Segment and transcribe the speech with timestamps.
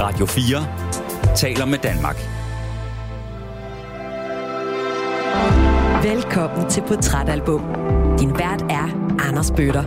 [0.00, 2.16] Radio 4 taler med Danmark.
[6.04, 7.60] Velkommen til Portrætalbum.
[8.20, 9.84] Din vært er Anders Bøtter.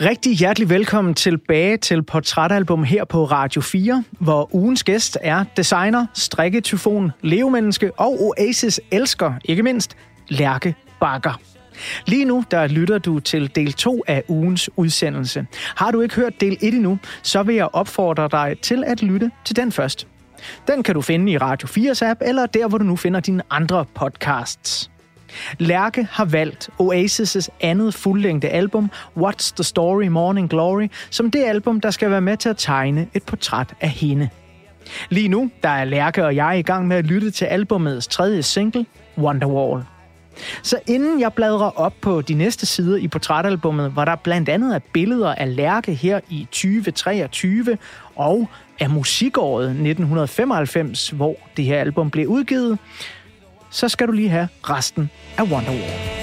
[0.00, 6.06] Rigtig hjertelig velkommen tilbage til Portrætalbum her på Radio 4, hvor ugens gæst er designer,
[6.14, 9.96] strikketyfon, levemenneske og Oasis elsker, ikke mindst,
[10.28, 11.55] Lærke Bakker.
[12.06, 15.46] Lige nu, der lytter du til del 2 af ugens udsendelse.
[15.76, 19.30] Har du ikke hørt del 1 endnu, så vil jeg opfordre dig til at lytte
[19.44, 20.06] til den først.
[20.68, 23.42] Den kan du finde i Radio 4's app, eller der, hvor du nu finder dine
[23.50, 24.90] andre podcasts.
[25.58, 31.80] Lærke har valgt Oasis' andet fuldlængde album, What's the Story Morning Glory, som det album,
[31.80, 34.28] der skal være med til at tegne et portræt af hende.
[35.08, 38.42] Lige nu, der er Lærke og jeg i gang med at lytte til albumets tredje
[38.42, 38.86] single,
[39.18, 39.82] Wonderwall.
[40.62, 44.74] Så inden jeg bladrer op på de næste sider i portrætalbummet, hvor der blandt andet
[44.74, 47.78] er billeder af Lærke her i 2023
[48.16, 48.48] og
[48.80, 52.78] af musikåret 1995, hvor det her album blev udgivet,
[53.70, 56.16] så skal du lige have resten af Wonderwall.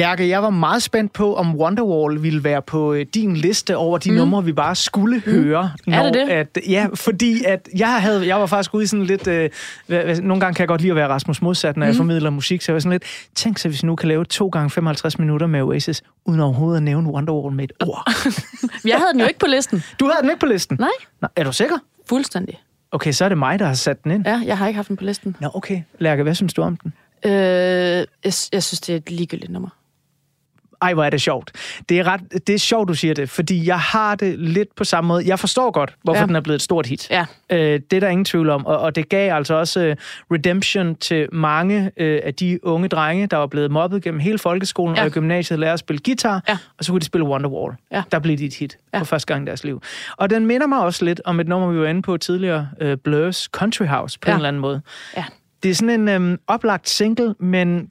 [0.00, 3.98] Lærke, jeg var meget spændt på, om Wonderwall ville være på øh, din liste over
[3.98, 4.16] de mm.
[4.16, 5.32] numre, vi bare skulle mm.
[5.32, 5.70] høre.
[5.86, 6.28] Når, er det det?
[6.28, 9.26] At, ja, fordi at jeg, havde, jeg var faktisk ude i sådan lidt...
[9.26, 9.50] Øh,
[9.88, 11.88] nogle gange kan jeg godt lide at være Rasmus modsat, når mm.
[11.88, 13.04] jeg formidler musik, så jeg var sådan lidt...
[13.34, 16.76] Tænk så, hvis vi nu kan lave to gange 55 minutter med Oasis, uden overhovedet
[16.76, 18.12] at nævne Wonderwall med et ord.
[18.90, 19.82] jeg havde den jo ikke på listen.
[20.00, 20.76] Du havde den ikke på listen?
[20.80, 20.88] Nej.
[21.22, 21.78] Nå, er du sikker?
[22.08, 22.60] Fuldstændig.
[22.92, 24.26] Okay, så er det mig, der har sat den ind.
[24.26, 25.36] Ja, jeg har ikke haft den på listen.
[25.40, 25.82] Nå, okay.
[25.98, 26.92] Lærke, hvad synes du om den?
[27.24, 29.68] Øh, jeg, jeg synes, det er et ligegyldigt nummer.
[30.82, 31.52] Ej, hvor er det sjovt.
[31.88, 34.84] Det er, ret, det er sjovt, du siger det, fordi jeg har det lidt på
[34.84, 35.28] samme måde.
[35.28, 36.26] Jeg forstår godt, hvorfor ja.
[36.26, 37.10] den er blevet et stort hit.
[37.10, 37.26] Ja.
[37.50, 38.66] Øh, det er der ingen tvivl om.
[38.66, 43.26] Og, og det gav altså også uh, redemption til mange uh, af de unge drenge,
[43.26, 45.02] der var blevet mobbet gennem hele folkeskolen ja.
[45.02, 46.58] og i gymnasiet lærer at spille guitar, ja.
[46.78, 47.74] og så kunne de spille Wonderwall.
[47.92, 48.02] Ja.
[48.12, 48.98] Der blev de et hit ja.
[48.98, 49.82] for første gang i deres liv.
[50.16, 52.94] Og den minder mig også lidt om et nummer, vi var inde på tidligere, uh,
[53.04, 54.32] Blurs Country House, på ja.
[54.32, 54.82] en eller anden måde.
[55.16, 55.24] Ja.
[55.62, 57.90] Det er sådan en um, oplagt single, men...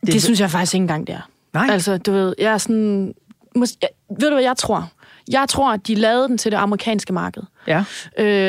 [0.00, 1.29] Det, det synes jeg faktisk ikke engang, det er.
[1.52, 1.66] Nej.
[1.70, 3.14] Altså, du ved, jeg er sådan...
[3.58, 3.88] Mås- jeg,
[4.20, 4.90] ved du, hvad jeg tror?
[5.30, 7.42] Jeg tror, at de lavede den til det amerikanske marked.
[7.70, 7.84] Ja.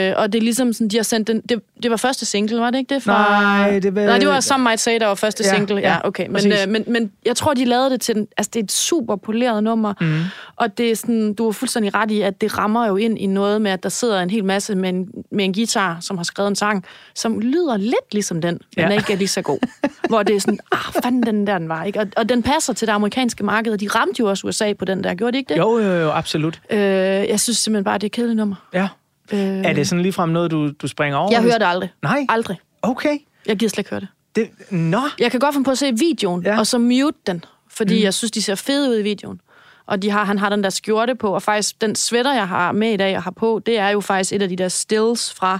[0.09, 1.41] Øh, og det er ligesom sådan, de har sendt den...
[1.49, 3.03] Det, det var første single, var det ikke det?
[3.03, 4.05] Fra, Nej, det var...
[4.05, 5.79] Nej, det var Some Might Say, der var første ja, single.
[5.79, 6.27] Ja, okay.
[6.27, 8.27] Men, øh, men, men jeg tror, de lavede det til den...
[8.37, 9.93] Altså, det er et super poleret nummer.
[10.01, 10.19] Mm.
[10.55, 13.25] Og det er sådan, du er fuldstændig ret i, at det rammer jo ind i
[13.25, 16.23] noget med, at der sidder en hel masse med en, med en guitar, som har
[16.23, 18.97] skrevet en sang, som lyder lidt ligesom den, men Ja.
[18.97, 19.59] ikke er lige så god.
[20.09, 21.99] Hvor det er sådan, ah, fanden den der, den var, ikke?
[21.99, 24.85] Og, og den passer til det amerikanske marked, og de ramte jo også USA på
[24.85, 25.59] den der, gjorde de ikke det?
[25.59, 26.61] Jo, jo, jo, absolut.
[26.69, 28.55] Øh, jeg synes simpelthen bare, det er et kedeligt nummer.
[28.73, 28.87] Ja.
[29.33, 31.31] Øh, Er det sådan ligefrem noget, du, du springer over?
[31.31, 31.89] Jeg hører det aldrig.
[32.03, 32.25] Nej?
[32.29, 32.57] Aldrig.
[32.81, 33.17] Okay.
[33.45, 34.07] Jeg gider slet ikke høre det.
[34.35, 35.01] Det, nå.
[35.19, 36.59] Jeg kan godt finde på at se videoen, Ja.
[36.59, 38.03] og så mute den, fordi mm.
[38.03, 39.39] jeg synes, de ser fede ud i videoen.
[39.85, 42.71] Og de har, han har den der skjorte på, og faktisk den sweater, jeg har
[42.71, 45.33] med i dag og har på, det er jo faktisk et af de der stills
[45.33, 45.59] fra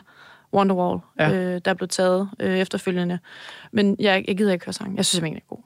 [0.54, 1.32] Wonderwall, ja.
[1.32, 3.20] øh, der blev taget øh, efterfølgende.
[3.72, 4.98] Men jeg, jeg gider ikke høre sangen.
[4.98, 5.64] Jeg synes simpelthen ikke, den er god.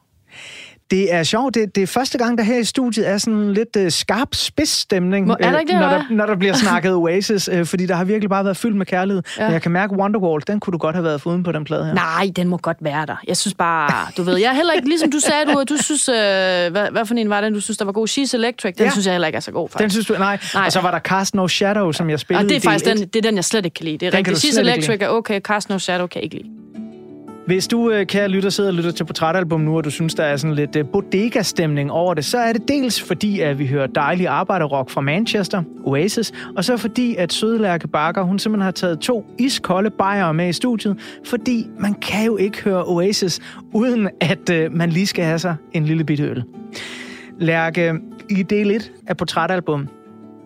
[0.92, 1.56] Det er sjovt.
[1.56, 5.28] Det, det er første gang, der her i studiet er sådan lidt uh, skarp spidsstemning,
[5.28, 7.96] Må, er der ikke det, når, der, når der bliver snakket Oasis, uh, fordi der
[7.96, 9.24] har virkelig bare været fyldt med kærlighed.
[9.38, 9.44] Ja.
[9.44, 11.86] Men jeg kan mærke Wonderwall, den kunne du godt have været foruden på den plade
[11.86, 11.94] her.
[11.94, 13.16] Nej, den må godt være der.
[13.28, 16.10] Jeg synes bare, du ved, jeg er heller ikke, ligesom du sagde, du, du synes,
[16.10, 18.08] øh, hvad, hvad for en var den, du synes, der var god?
[18.08, 18.92] She's Electric, den Ja.
[18.92, 19.82] synes jeg heller ikke er så god, faktisk.
[19.84, 20.40] Den synes du, nej.
[20.54, 20.66] nej.
[20.66, 22.98] Og så var der Cast No Shadow, som jeg spillede og det er faktisk den,
[22.98, 23.98] det er den, jeg slet ikke kan lide.
[23.98, 24.46] Det er Den rigtigt.
[24.46, 26.65] She's Electric er okay, Cast No Shadow kan jeg ikke lide.
[27.46, 30.24] Hvis du, øh, kære lytter, sidder og lytter til Portrætalbum nu, og du synes, der
[30.24, 33.88] er sådan lidt øh, bodega-stemning over det, så er det dels fordi, at vi hører
[33.88, 39.00] dejlig arbejderrock fra Manchester, Oasis, og så fordi, at Sødlærke Bakker, hun simpelthen har taget
[39.00, 43.40] to iskolde bajere med i studiet, fordi man kan jo ikke høre Oasis,
[43.74, 46.44] uden at øh, man lige skal have sig en lille bitte øl.
[47.40, 47.94] Lærke,
[48.30, 49.88] i del 1 af Portrætalbum,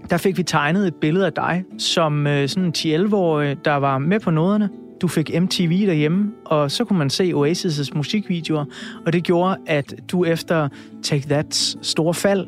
[0.09, 3.97] der fik vi tegnet et billede af dig, som øh, sådan en 10-11-årig, der var
[3.97, 4.69] med på noderne.
[5.01, 8.65] Du fik MTV derhjemme, og så kunne man se Oasis' musikvideoer,
[9.05, 10.69] og det gjorde, at du efter
[11.03, 12.47] Take That's store fald,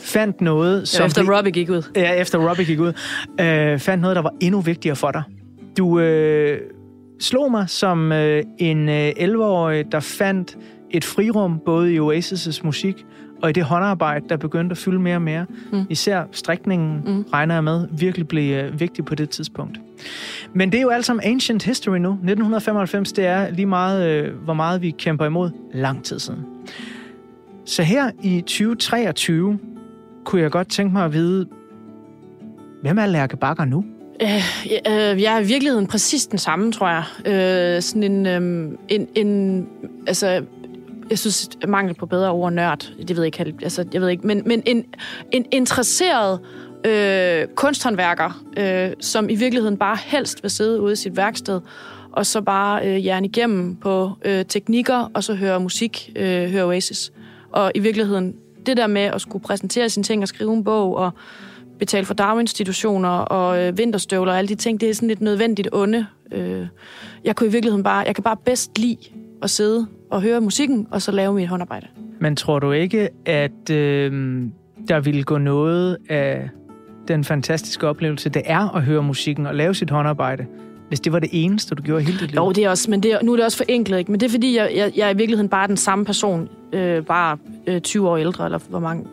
[0.00, 1.06] fandt noget, som...
[1.06, 1.82] efter blev- Robbie gik ud.
[1.96, 2.92] Ja, efter Robbie gik ud,
[3.40, 5.22] øh, fandt noget, der var endnu vigtigere for dig.
[5.78, 6.60] Du øh,
[7.20, 10.56] slog mig som øh, en øh, 11-årig, der fandt
[10.90, 13.04] et frirum både i Oasis' musik
[13.42, 15.46] og i det håndarbejde, der begyndte at fylde mere og mere.
[15.72, 15.84] Mm.
[15.90, 17.22] Især strikningen, mm.
[17.32, 19.78] regner jeg med, virkelig blev øh, vigtig på det tidspunkt.
[20.52, 22.10] Men det er jo alt sammen ancient history nu.
[22.10, 26.40] 1995, det er lige meget, øh, hvor meget vi kæmper imod lang tid siden.
[27.64, 29.58] Så her i 2023
[30.24, 31.46] kunne jeg godt tænke mig at vide,
[32.82, 33.84] hvem er Lærke Bakker nu?
[34.22, 34.28] Øh,
[34.70, 37.04] øh, jeg er i virkeligheden præcis den samme, tror jeg.
[37.26, 39.66] Øh, sådan en, øh, en, en...
[40.06, 40.42] Altså,
[41.12, 44.26] jeg synes, mangel på bedre ord, nørd, det ved jeg ikke, altså, jeg ved ikke,
[44.26, 44.84] men, men en,
[45.32, 46.40] en interesseret
[46.84, 51.60] øh, kunsthåndværker, øh, som i virkeligheden bare helst vil sidde ude i sit værksted,
[52.12, 56.64] og så bare øh, jern igennem på øh, teknikker, og så høre musik, øh, høre
[56.64, 57.12] Oasis.
[57.52, 58.34] Og i virkeligheden,
[58.66, 61.10] det der med at skulle præsentere sine ting og skrive en bog, og
[61.78, 65.68] betale for daginstitutioner og øh, vinterstøvler og alle de ting, det er sådan lidt nødvendigt
[65.72, 66.06] onde.
[66.32, 66.66] Øh,
[67.24, 68.96] jeg kunne i virkeligheden bare, jeg kan bare bedst lide
[69.42, 71.86] at sidde og høre musikken, og så lave mit håndarbejde.
[72.20, 74.42] Men tror du ikke, at øh,
[74.88, 76.48] der ville gå noget af
[77.08, 80.46] den fantastiske oplevelse, det er at høre musikken og lave sit håndarbejde,
[80.88, 82.36] hvis det var det eneste, du gjorde hele dit liv?
[82.36, 84.10] Jo, det er også, men det er, nu er det også forenklet, ikke?
[84.10, 87.04] Men det er fordi, jeg, jeg, jeg er i virkeligheden bare den samme person, øh,
[87.04, 89.04] bare øh, 20 år ældre, eller hvor mange,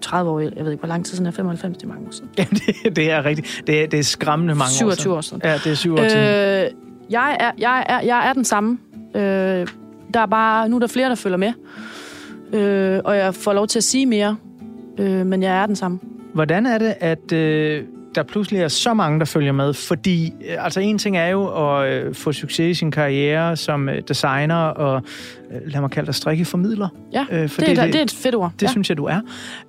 [0.00, 2.10] 30 år jeg ved ikke, hvor lang tid siden er 95, det er mange år
[2.10, 2.28] siden.
[2.38, 3.62] Ja, det, det er rigtigt.
[3.66, 5.42] Det er, det er skræmmende mange 27 år år siden.
[5.44, 6.24] Ja, det er 27 år siden.
[6.24, 6.70] Øh,
[7.10, 8.78] jeg, er, jeg, er, jeg er den samme.
[9.14, 9.66] Øh,
[10.14, 11.52] der er bare, nu er der flere, der følger med.
[12.52, 14.36] Øh, og jeg får lov til at sige mere,
[14.98, 15.98] øh, men jeg er den samme.
[16.34, 17.84] Hvordan er det, at øh,
[18.14, 19.74] der pludselig er så mange, der følger med?
[19.74, 21.46] Fordi, øh, altså en ting er jo
[21.80, 25.02] at øh, få succes i sin karriere som øh, designer og,
[25.52, 26.88] øh, lad mig kalde dig strikkeformidler.
[27.12, 28.52] Ja, Øh, for det, er, det- det, det er et fedt ord.
[28.60, 28.70] Det ja.
[28.70, 29.20] synes jeg, du er.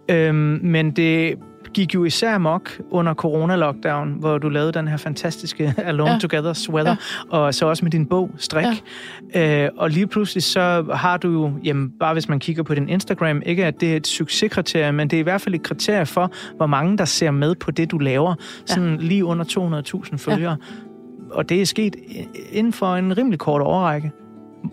[0.09, 1.33] Øhm, men det
[1.73, 6.13] gik jo især mok under corona-lockdown, hvor du lavede den her fantastiske Alone ja.
[6.13, 6.19] Ja.
[6.19, 6.95] Together sweater,
[7.31, 7.37] ja.
[7.37, 8.65] og så også med din bog, Strik.
[9.35, 9.63] Ja.
[9.65, 12.89] Øh, og lige pludselig så har du jo, jamen bare hvis man kigger på din
[12.89, 16.05] Instagram, ikke at det er et succeskriterie, men det er i hvert fald et kriterie
[16.05, 18.35] for, hvor mange der ser med på det, du laver.
[18.65, 19.45] Sådan lige under
[20.05, 20.57] 200.000 følgere.
[20.61, 20.75] Ja.
[21.31, 21.95] Og det er sket
[22.51, 24.11] inden for en rimelig kort overrække.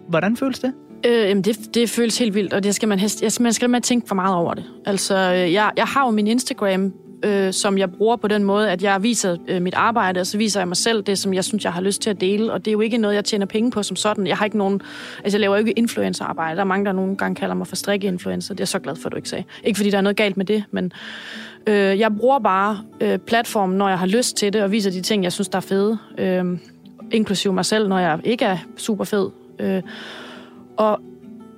[0.09, 0.73] Hvordan føles det?
[1.07, 3.71] Øh, jamen det, det føles helt vildt, og det skal man, helst, jeg, man skal
[3.71, 4.65] med tænke for meget over det.
[4.87, 6.93] Altså, øh, jeg, jeg har jo min Instagram,
[7.25, 10.39] øh, som jeg bruger på den måde, at jeg viser øh, mit arbejde, og så
[10.39, 12.53] viser jeg mig selv det, som jeg synes, jeg har lyst til at dele.
[12.53, 14.27] Og det er jo ikke noget, jeg tjener penge på som sådan.
[14.27, 14.81] Jeg har ikke nogen...
[15.25, 16.57] Altså, jeg laver jo ikke influencerarbejde.
[16.57, 18.55] Der er mange, der nogle gange kalder mig for strikke-influencer.
[18.55, 19.45] Det er jeg så glad for, at du ikke sagde.
[19.65, 20.93] Ikke fordi der er noget galt med det, men
[21.67, 25.01] øh, jeg bruger bare øh, platformen, når jeg har lyst til det, og viser de
[25.01, 25.99] ting, jeg synes, der er fede.
[26.19, 26.45] Øh,
[27.13, 29.31] inklusive mig selv, når jeg ikke er super fed.
[29.59, 29.83] Øh,
[30.79, 31.01] og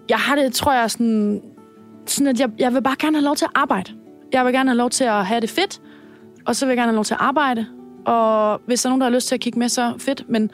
[0.09, 1.43] jeg har det, tror jeg, sådan,
[2.07, 3.93] sådan at jeg, jeg vil bare gerne have lov til at arbejde.
[4.33, 5.81] Jeg vil gerne have lov til at have det fedt,
[6.47, 7.67] og så vil jeg gerne have lov til at arbejde.
[8.07, 10.25] Og hvis der er nogen, der har lyst til at kigge med, så fedt.
[10.29, 10.51] Men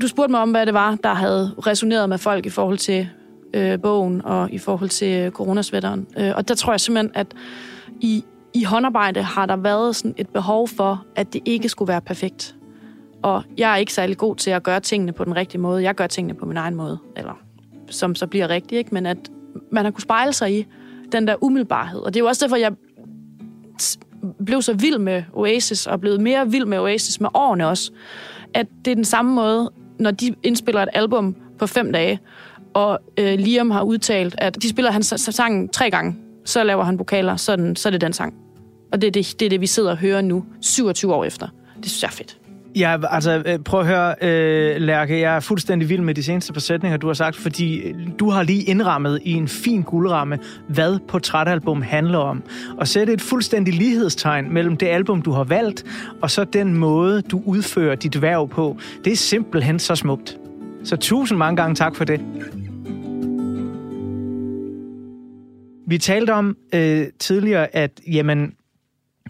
[0.00, 3.08] du spurgte mig om, hvad det var, der havde resoneret med folk i forhold til
[3.54, 6.06] øh, bogen og i forhold til coronasvætteren.
[6.18, 7.26] Øh, og der tror jeg simpelthen, at
[8.00, 12.00] i, i håndarbejde har der været sådan et behov for, at det ikke skulle være
[12.00, 12.56] perfekt.
[13.22, 15.82] Og jeg er ikke særlig god til at gøre tingene på den rigtige måde.
[15.82, 17.43] Jeg gør tingene på min egen måde, eller
[17.90, 18.94] som så bliver rigtig, ikke?
[18.94, 19.18] men at
[19.72, 20.66] man har kunne spejle sig i
[21.12, 22.00] den der umiddelbarhed.
[22.00, 22.72] Og det er jo også derfor, jeg
[24.46, 27.92] blev så vild med Oasis, og blevet mere vild med Oasis med årene også.
[28.54, 32.20] At det er den samme måde, når de indspiller et album på fem dage,
[32.74, 36.98] og øh, Liam har udtalt, at de spiller hans sang tre gange, så laver han
[36.98, 38.34] vokaler, så så er det den sang.
[38.92, 41.48] Og det er det, det er det, vi sidder og hører nu, 27 år efter.
[41.76, 42.38] Det synes jeg er fedt.
[42.76, 46.52] Ja, altså øh, prøv at høre, øh, Lærke, jeg er fuldstændig vild med de seneste
[46.52, 50.38] par sætninger, du har sagt, fordi øh, du har lige indrammet i en fin guldramme,
[50.68, 52.42] hvad portrætalbum handler om.
[52.78, 55.84] Og sætte et fuldstændig lighedstegn mellem det album, du har valgt,
[56.22, 58.78] og så den måde, du udfører dit værv på.
[59.04, 60.38] Det er simpelthen så smukt.
[60.84, 62.20] Så tusind mange gange tak for det.
[65.86, 68.54] Vi talte om øh, tidligere, at jamen,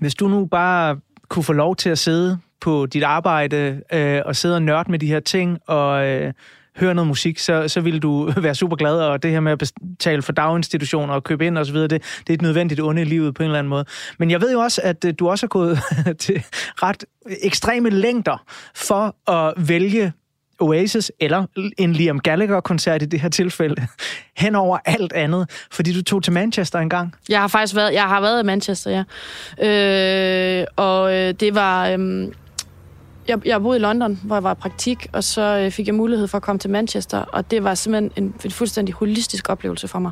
[0.00, 0.98] hvis du nu bare
[1.28, 4.99] kunne få lov til at sidde på dit arbejde øh, og sidde og nørde med
[4.99, 6.33] de her ting og øh,
[6.76, 9.59] høre noget musik, så, så ville du være super glad, og det her med at
[9.59, 13.35] betale for daginstitutioner og købe ind osv., det, det er et nødvendigt onde i livet
[13.35, 13.85] på en eller anden måde.
[14.18, 15.78] Men jeg ved jo også, at øh, du også har gået
[16.25, 16.44] til
[16.83, 17.04] ret
[17.42, 18.44] ekstreme længder
[18.75, 20.12] for at vælge
[20.61, 21.47] Oasis, eller
[21.78, 23.87] en Liam Gallagher-koncert i det her tilfælde,
[24.44, 27.14] hen over alt andet, fordi du tog til Manchester engang.
[27.28, 30.61] Jeg har faktisk været, jeg har været i Manchester, ja.
[30.61, 31.88] Øh, og øh, det var...
[31.88, 32.28] Øh,
[33.28, 35.94] jeg, jeg boede i London, hvor jeg var i praktik, og så øh, fik jeg
[35.94, 39.88] mulighed for at komme til Manchester, og det var simpelthen en, en fuldstændig holistisk oplevelse
[39.88, 40.10] for mig.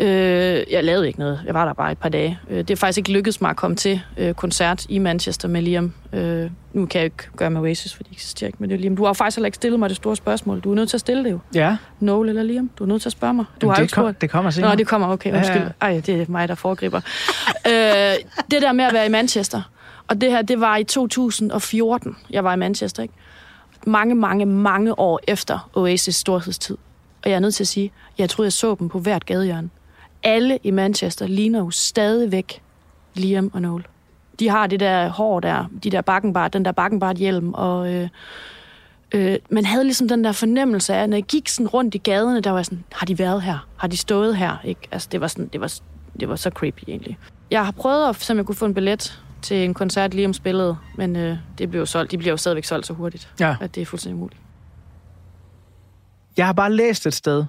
[0.00, 1.40] Øh, jeg lavede ikke noget.
[1.46, 2.38] Jeg var der bare et par dage.
[2.50, 5.62] Øh, det er faktisk ikke lykkedes mig at komme til øh, koncert i Manchester med
[5.62, 5.92] Liam.
[6.12, 8.96] Øh, nu kan jeg ikke gøre med Oasis, for det eksisterer ikke med det Liam.
[8.96, 10.60] Du har faktisk heller ikke stillet mig det store spørgsmål.
[10.60, 11.38] Du er nødt til at stille det jo.
[11.54, 11.76] Ja.
[12.00, 12.70] Noel eller Liam.
[12.78, 13.44] Du er nødt til at spørge mig.
[13.60, 14.70] Du Jamen, har det, ikke kom, det kommer senere.
[14.70, 15.08] Nå, det kommer.
[15.08, 15.62] Okay, undskyld.
[15.62, 15.94] Ja, ja.
[15.94, 17.00] Ej, det er mig, der foregriber.
[17.66, 17.72] øh,
[18.50, 19.62] det der med at være i Manchester.
[20.10, 23.14] Og det her, det var i 2014, jeg var i Manchester, ikke?
[23.86, 26.76] Mange, mange, mange år efter Oasis storhedstid.
[27.24, 29.70] Og jeg er nødt til at sige, jeg troede, jeg så dem på hvert gadehjørne.
[30.22, 32.62] Alle i Manchester ligner jo stadigvæk
[33.14, 33.86] Liam og Noel.
[34.38, 38.08] De har det der hår der, de der bakkenbart, den der bakkenbart hjelm, og øh,
[39.12, 42.40] øh, man havde ligesom den der fornemmelse af, når jeg gik sådan rundt i gaderne,
[42.40, 43.66] der var sådan, har de været her?
[43.76, 44.56] Har de stået her?
[44.64, 44.80] Ikke?
[44.90, 45.74] Altså, det var, sådan, det, var,
[46.20, 47.18] det var så creepy egentlig.
[47.50, 50.32] Jeg har prøvet, at, som jeg kunne få en billet til en koncert lige om
[50.32, 52.10] spillet, men øh, det blev solgt.
[52.10, 53.56] De bliver jo stadigvæk solgt så hurtigt, Ja.
[53.60, 54.40] at det er fuldstændig umuligt.
[56.36, 57.44] Jeg har bare læst et sted,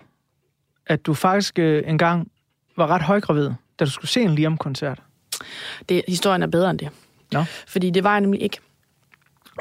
[0.87, 2.31] at du faktisk øh, engang
[2.77, 5.01] var ret højgravid, da du skulle se en Liam-koncert.
[5.89, 6.89] Det, historien er bedre end det.
[7.31, 7.43] Nå.
[7.67, 8.57] Fordi det var jeg nemlig ikke.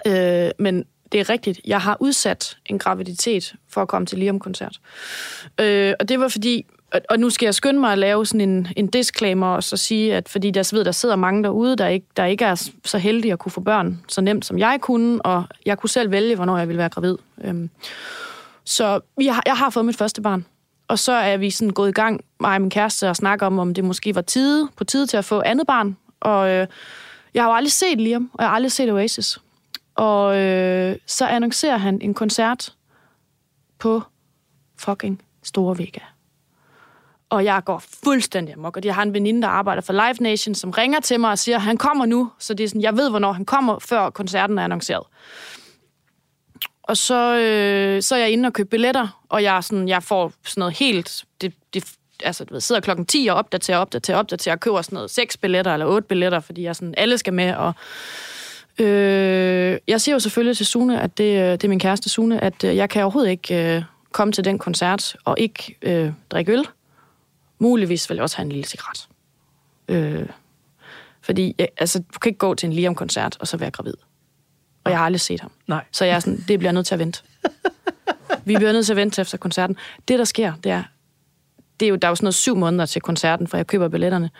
[0.06, 1.60] Øh, men det er rigtigt.
[1.64, 4.80] Jeg har udsat en graviditet for at komme til Liam-koncert.
[5.60, 6.66] Øh, og det var fordi...
[6.92, 9.76] Og, og nu skal jeg skynde mig at lave sådan en, en disclaimer og så
[9.76, 12.99] sige, at fordi jeg ved, der sidder mange derude, der ikke, der ikke er så
[12.99, 16.37] heldige at kunne få børn så nemt, som jeg kunne, og jeg kunne selv vælge,
[16.37, 17.16] hvornår jeg ville være gravid.
[17.44, 17.70] Øhm,
[18.64, 20.47] så vi har, jeg har fået mit første barn.
[20.88, 23.59] Og så er vi sådan gået i gang, mig og min kæreste, og snakke om,
[23.59, 25.97] om det måske var tide, på tide til at få andet barn.
[26.20, 26.66] Og øh,
[27.35, 29.38] jeg har jo aldrig set Liam, og jeg har aldrig set Oasis.
[29.94, 32.75] Og øh, så annoncerer han en koncert
[33.78, 34.02] på
[34.78, 36.00] fucking Store Vega.
[37.30, 38.76] Og jeg går fuldstændig amok.
[38.76, 41.38] Og jeg har en veninde, der arbejder for Live Nation, som ringer til mig og
[41.38, 42.30] siger, han kommer nu.
[42.38, 45.06] Så det er sådan, jeg ved, hvornår han kommer, før koncerten er annonceret.
[46.82, 50.32] Og så, øh, så er jeg inde og købe billetter, og jeg, sådan, jeg får
[50.44, 51.25] sådan noget helt...
[51.40, 51.84] Det, det,
[52.25, 55.37] altså, du ved, sidder klokken 10 og opdaterer, opdaterer, opdaterer, og køber sådan noget seks
[55.37, 57.75] billetter eller otte billetter, fordi jeg sådan, alle skal med, og
[58.78, 62.44] Øh, jeg siger jo selvfølgelig til Sune, at det, øh, det er min kæreste Sune,
[62.44, 63.82] at øh, jeg kan overhovedet ikke øh,
[64.12, 66.64] komme til den koncert og ikke øh, drikke øl.
[67.61, 69.09] Muligvis vil jeg også have en lille cigaret.
[69.88, 70.29] Øh,
[71.21, 73.95] fordi jeg, altså, du kan ikke gå til en Liam-koncert og så være gravid.
[74.85, 75.50] Og jeg har aldrig set ham.
[75.67, 75.85] Nej.
[75.93, 77.23] Så jeg er sådan, det bliver nødt til at vente.
[78.45, 79.76] Vi bliver nødt til at vente efter koncerten.
[80.09, 80.83] Det, der sker, det er,
[81.81, 83.88] det er jo, der er jo sådan noget syv måneder til koncerten, for jeg køber
[83.88, 84.31] billetterne,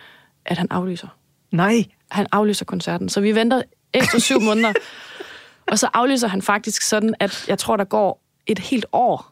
[0.45, 1.07] at han aflyser
[1.51, 1.85] Nej.
[2.11, 3.09] han aflyser koncerten.
[3.09, 3.61] Så vi venter
[3.93, 4.73] ekstra syv måneder.
[5.71, 9.30] Og så aflyser han faktisk sådan, at jeg tror, der går et helt år.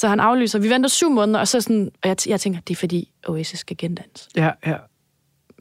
[0.00, 0.58] Så han aflyser.
[0.58, 3.58] Vi venter syv måneder, og så sådan, og jeg, jeg tænker, det er fordi Oasis
[3.58, 4.28] skal gendannes.
[4.36, 4.74] Ja, ja.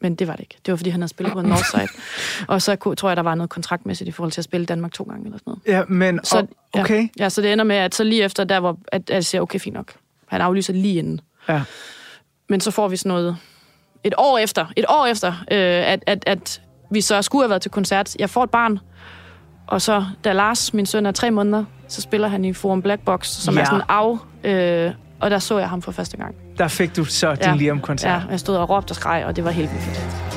[0.02, 0.56] Men det var det ikke.
[0.66, 1.88] Det var fordi, han havde spillet på Northside.
[2.54, 4.92] og så kunne- tror jeg, der var noget kontraktmæssigt i forhold til at spille Danmark
[4.92, 5.80] to gange eller sådan noget.
[5.80, 7.02] Ja, men Så, o- okay.
[7.20, 9.26] Ja, ja, så det ender med, at så lige efter der, hvor at, at jeg
[9.26, 9.94] siger, okay, fint nok.
[10.28, 11.22] Han aflyser lige inden.
[11.50, 11.62] Ja.
[12.50, 13.38] Men så får vi sådan noget
[14.04, 15.58] et år efter, et år efter, øh,
[15.92, 18.16] at, at, at vi så skulle have været til koncert.
[18.20, 18.80] Jeg får et barn,
[19.68, 23.02] og så da Lars, min søn, er tre måneder, så spiller han i Forum Black
[23.06, 23.62] Box, som Ja.
[23.62, 26.36] er sådan af, øh, og der så jeg ham for første gang.
[26.58, 28.12] Der fik du så din Liam-koncert.
[28.12, 30.30] Ja, jeg stod og råbte og skreg, og det var helt vildt.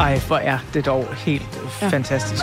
[0.00, 1.88] Ej, hvor er det dog helt ja.
[1.88, 2.42] fantastisk.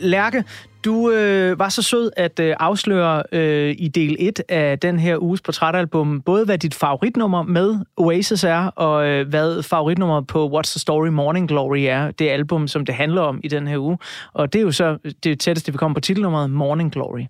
[0.00, 0.44] Lærke,
[0.84, 5.22] du øh, var så sød at øh, afsløre øh, i del 1 af den her
[5.22, 10.70] uges portrætalbum, både hvad dit favoritnummer med Oasis er, og øh, hvad favoritnummeret på What's
[10.72, 13.98] the Story Morning Glory er, det album, som det handler om i den her uge.
[14.32, 17.24] Og det er jo så det tætteste, vi kommer på titelnummeret Morning Glory.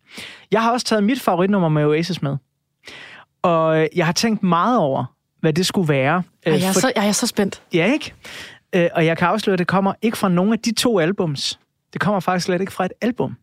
[0.50, 2.36] Jeg har også taget mit favoritnummer med Oasis med.
[3.42, 5.04] Og øh, jeg har tænkt meget over,
[5.40, 6.22] hvad det skulle være.
[6.46, 7.62] Øh, jeg, er for- så, jeg er så spændt.
[7.74, 8.12] Ja, ikke?
[8.74, 11.58] Øh, og jeg kan afsløre, at det kommer ikke fra nogen af de to albums.
[11.96, 13.36] Det kommer faktisk slet ikke fra et album.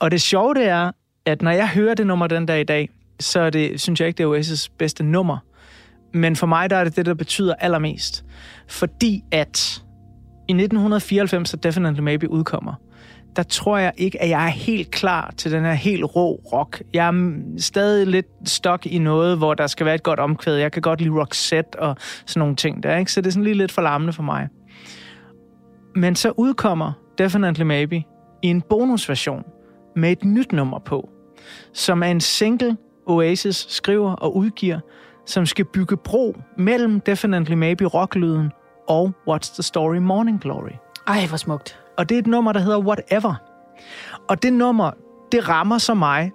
[0.00, 0.90] Og det sjove det er,
[1.26, 2.88] at når jeg hører det nummer den dag i dag,
[3.20, 5.38] så er det, synes jeg ikke, det er Oasis bedste nummer.
[6.12, 8.24] Men for mig der er det det, der betyder allermest.
[8.68, 9.82] Fordi at
[10.48, 12.74] i 1994, så Definitely Maybe udkommer,
[13.36, 16.82] der tror jeg ikke, at jeg er helt klar til den her helt rå rock.
[16.92, 20.56] Jeg er stadig lidt stok i noget, hvor der skal være et godt omkvæd.
[20.56, 23.12] Jeg kan godt lide Roxette og sådan nogle ting der, ikke?
[23.12, 24.48] Så det er sådan lige lidt for larmende for mig.
[25.96, 27.96] Men så udkommer Definitely Maybe
[28.42, 29.44] i en bonusversion
[29.96, 31.08] med et nyt nummer på,
[31.72, 34.80] som er en single, Oasis skriver og udgiver,
[35.26, 38.52] som skal bygge bro mellem Definitely Maybe rocklyden
[38.88, 40.72] og What's the Story Morning Glory.
[41.06, 41.80] Ej, hvor smukt.
[41.98, 43.34] Og det er et nummer, der hedder Whatever.
[44.28, 44.90] Og det nummer,
[45.32, 46.32] det rammer så mig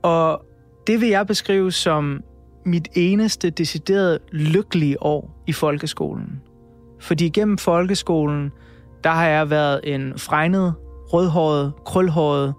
[0.04, 0.46] Og
[0.88, 2.22] det vil jeg beskrive som
[2.66, 6.42] mit eneste decideret lykkelige år i folkeskolen.
[7.00, 8.52] Fordi gennem folkeskolen,
[9.04, 10.74] der har jeg været en fregnet,
[11.14, 12.54] rødhåret, krølhåret,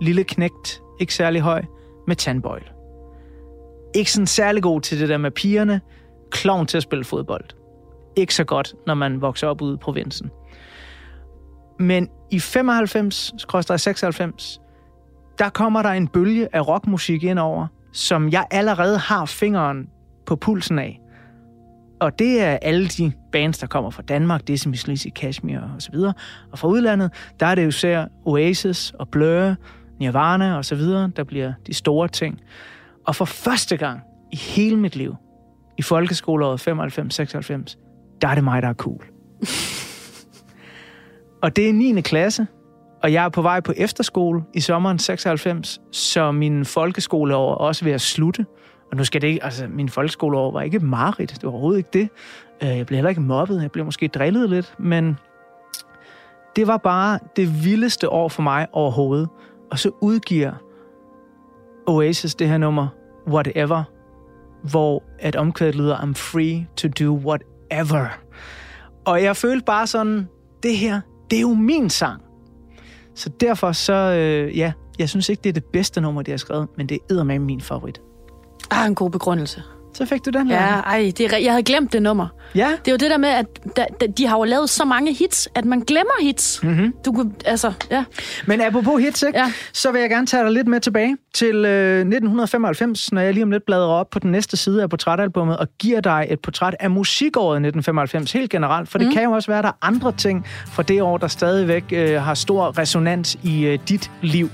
[0.00, 1.62] lille knægt, ikke særlig høj,
[2.06, 2.62] med tandbøjl.
[3.94, 5.80] Ikke sådan særlig god til det der med pigerne,
[6.30, 7.44] klovn til at spille fodbold.
[8.16, 10.30] Ikke så godt, når man vokser op ude i provinsen.
[11.78, 12.42] Men i 95-96,
[15.38, 19.88] der kommer der en bølge af rockmusik ind over, som jeg allerede har fingeren
[20.26, 21.00] på pulsen af.
[22.00, 25.58] Og det er alle de bands, der kommer fra Danmark, det er som Lizzy Kashmir
[25.58, 26.14] og så videre.
[26.52, 29.54] Og fra udlandet, der er det jo især Oasis og Blur,
[30.00, 32.40] Nirvana og så videre, der bliver de store ting.
[33.06, 34.00] Og for første gang
[34.32, 35.14] i hele mit liv,
[35.78, 39.04] i folkeskoleåret 95-96, der er det mig, der er cool.
[41.42, 42.00] og det er 9.
[42.00, 42.46] klasse,
[43.02, 47.84] og jeg er på vej på efterskole i sommeren 96, så min folkeskoleår er også
[47.84, 48.46] ved at slutte.
[48.90, 51.90] Og nu skal det ikke, altså min folkeskoleår var ikke mareridt, det var overhovedet ikke
[51.92, 52.08] det.
[52.62, 55.18] Øh, jeg blev heller ikke mobbet, jeg blev måske drillet lidt, men
[56.56, 59.28] det var bare det vildeste år for mig overhovedet.
[59.70, 60.52] Og så udgiver
[61.86, 62.88] Oasis det her nummer,
[63.26, 63.82] Whatever,
[64.70, 68.06] hvor at omkvædet lyder, I'm free to do whatever.
[69.04, 70.28] Og jeg følte bare sådan,
[70.62, 72.22] det her, det er jo min sang.
[73.14, 76.38] Så derfor så, øh, ja, jeg synes ikke, det er det bedste nummer, de har
[76.38, 78.00] skrevet, men det er med min favorit.
[78.70, 79.62] Ah, en god begrundelse.
[79.94, 80.82] Så fik du den Ja, her.
[80.82, 82.26] ej, det er, jeg havde glemt det nummer.
[82.54, 82.68] Ja.
[82.84, 85.12] Det er jo det der med, at da, da, de har jo lavet så mange
[85.14, 86.60] hits, at man glemmer hits.
[86.62, 86.94] Mm-hmm.
[87.04, 88.04] Du kunne, altså, ja.
[88.46, 89.38] Men apropos hits, ikke?
[89.38, 89.52] Ja.
[89.72, 93.44] så vil jeg gerne tage dig lidt med tilbage til øh, 1995, når jeg lige
[93.44, 96.74] om lidt bladrer op på den næste side af portrætalbummet og giver dig et portræt
[96.80, 98.88] af musikåret 1995 helt generelt.
[98.88, 99.12] For det Mm.
[99.14, 102.22] kan jo også være, at der er andre ting fra det år, der stadigvæk øh,
[102.22, 104.50] har stor resonans i øh, dit liv.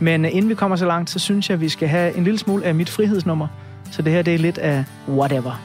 [0.00, 2.24] Men øh, inden vi kommer så langt, så synes jeg, at vi skal have en
[2.24, 3.48] lille smule af mit frihedsnummer.
[3.90, 5.60] Så det her, det er lidt af whatever.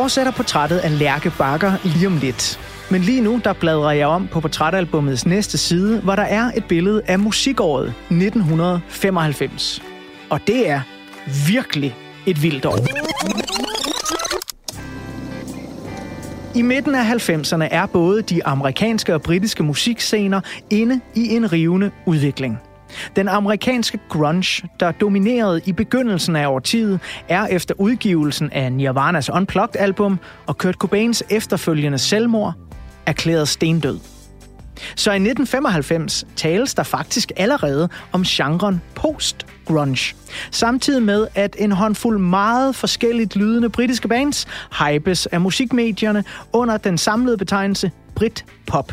[0.00, 2.60] Fortsætter portrættet af Lærke Bakker lige om lidt.
[2.90, 6.64] Men lige nu, der bladrer jeg om på portrætalbumets næste side, hvor der er et
[6.64, 9.82] billede af musikåret 1995.
[10.30, 10.80] Og det er
[11.48, 12.78] virkelig et vildt år.
[16.54, 21.90] I midten af 90'erne er både de amerikanske og britiske musikscener inde i en rivende
[22.06, 22.58] udvikling.
[23.16, 30.18] Den amerikanske grunge, der dominerede i begyndelsen af årtiet, er efter udgivelsen af Nirvanas Unplugged-album
[30.46, 32.54] og Kurt Cobains efterfølgende selvmord
[33.06, 33.98] erklæret stendød.
[34.96, 40.14] Så i 1995 tales der faktisk allerede om genren post-grunge.
[40.50, 44.46] Samtidig med, at en håndfuld meget forskelligt lydende britiske bands
[44.80, 48.92] hypes af musikmedierne under den samlede betegnelse Brit-pop.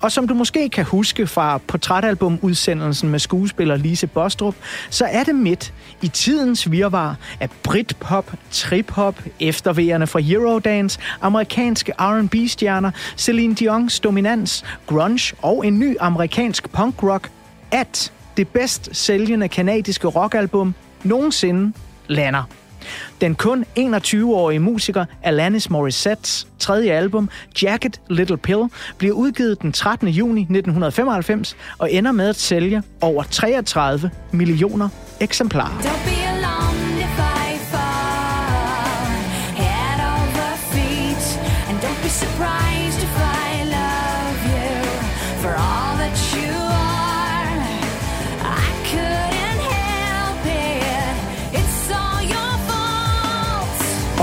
[0.00, 4.54] Og som du måske kan huske fra portrætalbumudsendelsen med skuespiller Lise Bostrup,
[4.90, 5.72] så er det midt
[6.02, 15.34] i tidens virvar af britpop, trip-hop, efterværende fra Eurodance, amerikanske R&B-stjerner, Celine Dion's dominans, grunge
[15.42, 17.30] og en ny amerikansk punk-rock,
[17.70, 20.74] at det bedst sælgende kanadiske rockalbum
[21.04, 21.72] nogensinde
[22.08, 22.42] lander.
[23.20, 27.28] Den kun 21-årige musiker Alanis Morissettes tredje album,
[27.62, 28.62] Jacket Little Pill,
[28.98, 30.08] bliver udgivet den 13.
[30.08, 34.88] juni 1995 og ender med at sælge over 33 millioner
[35.20, 36.23] eksemplarer.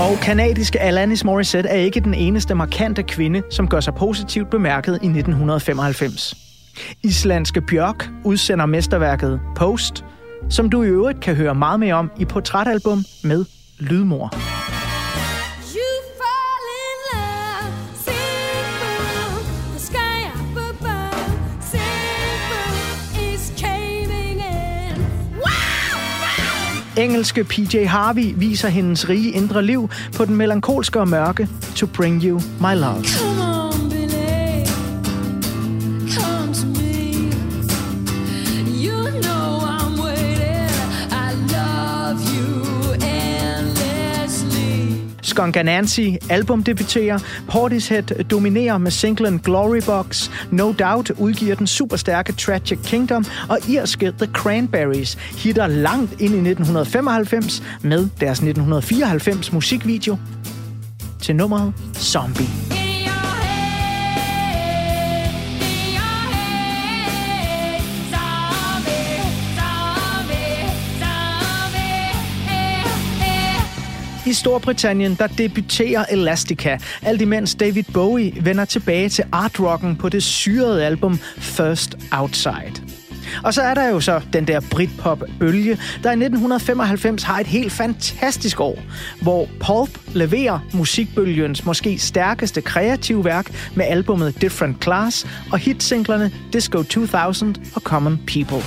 [0.02, 4.92] Og kanadiske Alanis Morissette er ikke den eneste markante kvinde, som gør sig positivt bemærket
[4.92, 6.34] i 1995.
[7.02, 10.04] Islandske Bjørk udsender mesterværket Post,
[10.50, 13.44] som du i øvrigt kan høre meget mere om i portrætalbum med
[13.78, 14.32] Lydmor.
[26.96, 32.22] Engelske PJ Harvey viser hendes rige indre liv på den melankolske og mørke To Bring
[32.24, 33.41] You My Love.
[45.32, 47.18] Skunk Nancy albumdebuterer,
[47.50, 54.12] Portishead dominerer med singlen Glory Box, No Doubt udgiver den superstærke Tragic Kingdom, og irske
[54.18, 60.18] The Cranberries hitter langt ind i 1995 med deres 1994 musikvideo
[61.20, 62.71] til nummeret Zombie.
[74.26, 80.22] I Storbritannien, der debuterer Elastica, alt imens David Bowie vender tilbage til artrocken på det
[80.22, 82.82] syrede album First Outside.
[83.44, 87.72] Og så er der jo så den der Britpop-bølge, der i 1995 har et helt
[87.72, 88.78] fantastisk år,
[89.22, 96.82] hvor Pulp leverer musikbølgens måske stærkeste kreative værk med albummet Different Class og hitsinglerne Disco
[96.82, 98.62] 2000 og Common People.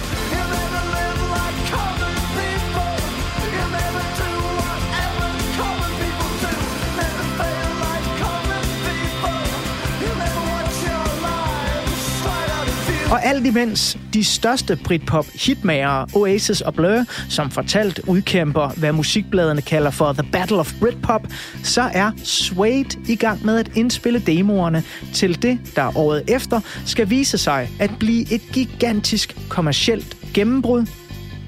[13.12, 19.62] Og alt imens de største Britpop hitmagere, Oasis og Blur, som fortalt udkæmper, hvad musikbladene
[19.62, 21.28] kalder for The Battle of Britpop,
[21.64, 27.10] så er Suede i gang med at indspille demoerne til det, der året efter skal
[27.10, 30.86] vise sig at blive et gigantisk kommercielt gennembrud,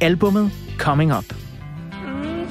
[0.02, 1.26] albummet Coming Up.
[2.04, 2.48] Mm,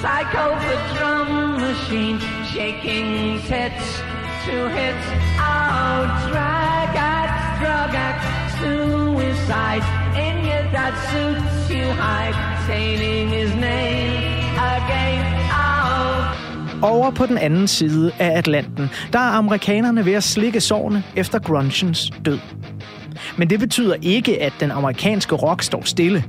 [0.00, 2.18] psycho the drum machine,
[2.52, 4.02] shaking hits
[4.46, 5.19] to hits,
[5.84, 8.22] out drag act, drug act,
[8.60, 9.84] suicide,
[10.24, 14.14] in your dad suits you hide, saying his name
[14.74, 16.36] again, out.
[16.82, 21.38] Over på den anden side af Atlanten, der er amerikanerne ved at slikke sårene efter
[21.38, 22.38] grunchens død.
[23.36, 26.24] Men det betyder ikke, at den amerikanske rock står stille.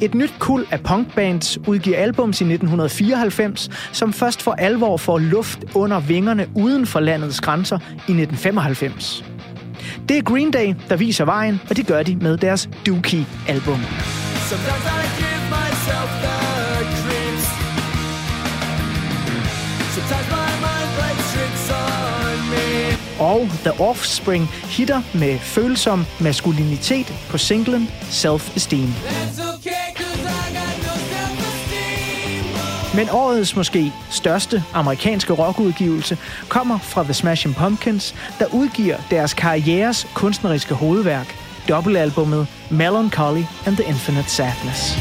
[0.00, 5.64] Et nyt kul af punkbands udgiver albums i 1994, som først for alvor får luft
[5.74, 9.24] under vingerne uden for landets grænser i 1995.
[10.08, 13.80] Det er Green Day, der viser vejen, og det gør de med deres Dookie-album.
[14.48, 15.25] Sometimes I
[23.18, 28.88] Og The Offspring hitter med følsom maskulinitet på singlen Self Esteem.
[32.94, 40.06] Men årets måske største amerikanske rockudgivelse kommer fra The Smashing Pumpkins, der udgiver deres karrieres
[40.14, 41.34] kunstneriske hovedværk,
[41.68, 44.96] dobbeltalbummet Melancholy and the Infinite Sadness.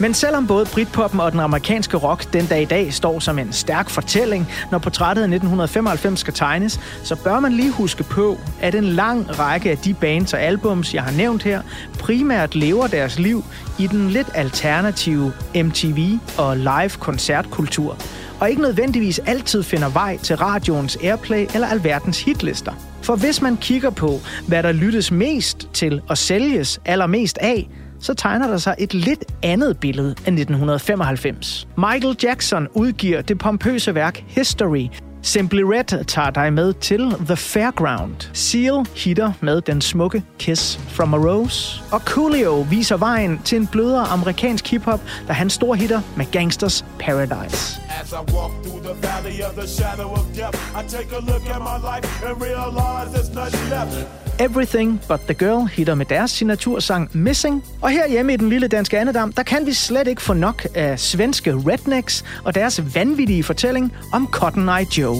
[0.00, 3.52] Men selvom både Britpoppen og den amerikanske rock den dag i dag står som en
[3.52, 8.74] stærk fortælling, når portrættet af 1995 skal tegnes, så bør man lige huske på, at
[8.74, 11.62] en lang række af de bands og albums, jeg har nævnt her,
[11.98, 13.44] primært lever deres liv
[13.78, 17.96] i den lidt alternative MTV og live koncertkultur,
[18.40, 22.72] og ikke nødvendigvis altid finder vej til radioens airplay eller alverdens hitlister.
[23.02, 27.68] For hvis man kigger på, hvad der lyttes mest til og sælges allermest af,
[28.06, 31.68] så tegner der sig et lidt andet billede af 1995.
[31.76, 34.86] Michael Jackson udgiver det pompøse værk History.
[35.22, 38.14] Simply Red tager dig med til The Fairground.
[38.32, 41.82] Seal hitter med den smukke Kiss from a Rose.
[41.92, 46.84] Og Coolio viser vejen til en blødere amerikansk hiphop, da han stor hitter med Gangsters
[46.98, 47.80] Paradise.
[48.02, 51.44] As I walk through the valley of the shadow of death, I take a look
[51.54, 54.26] at my life and realize there's nothing left.
[54.38, 57.64] Everything But The Girl hitter med deres signatursang Missing.
[57.82, 61.00] Og herhjemme i den lille danske andedam, der kan vi slet ikke få nok af
[61.00, 65.16] svenske rednecks og deres vanvittige fortælling om Cotton Eye Joe.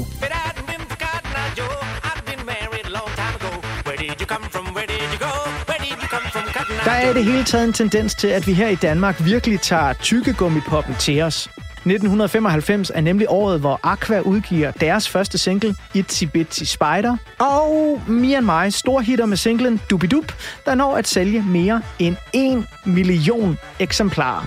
[6.84, 9.60] Der er i det hele taget en tendens til, at vi her i Danmark virkelig
[9.60, 11.48] tager tykkegummipoppen til os.
[11.86, 17.16] 1995 er nemlig året, hvor Aqua udgiver deres første single, Itsy Bitsy Spider.
[17.38, 20.32] Og Me and My storhitter med singlen Dubidup,
[20.64, 24.46] der når at sælge mere end 1 million eksemplarer.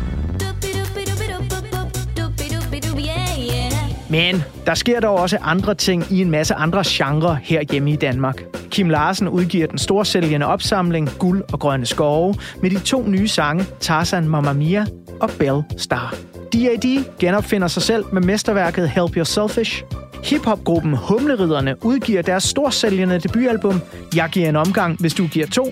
[4.09, 8.43] Men der sker dog også andre ting i en masse andre genrer herhjemme i Danmark.
[8.69, 13.65] Kim Larsen udgiver den storsælgende opsamling Guld og Grønne Skove med de to nye sange
[13.79, 14.85] Tarzan Mamma Mia
[15.21, 16.15] og Bell Star.
[16.53, 17.03] D.A.D.
[17.19, 19.83] genopfinder sig selv med mesterværket Help Your Selfish.
[20.23, 23.81] Hip-hop-gruppen Humleriderne udgiver deres storsælgende debutalbum
[24.15, 25.71] Jeg giver en omgang, hvis du giver to.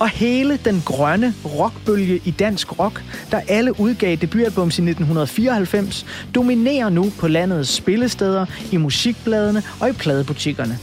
[0.00, 6.88] Og hele den grønne rockbølge i dansk rock, der alle udgav debutalbums i 1994, dominerer
[6.88, 10.78] nu på landets spillesteder, i musikbladene og i pladebutikkerne.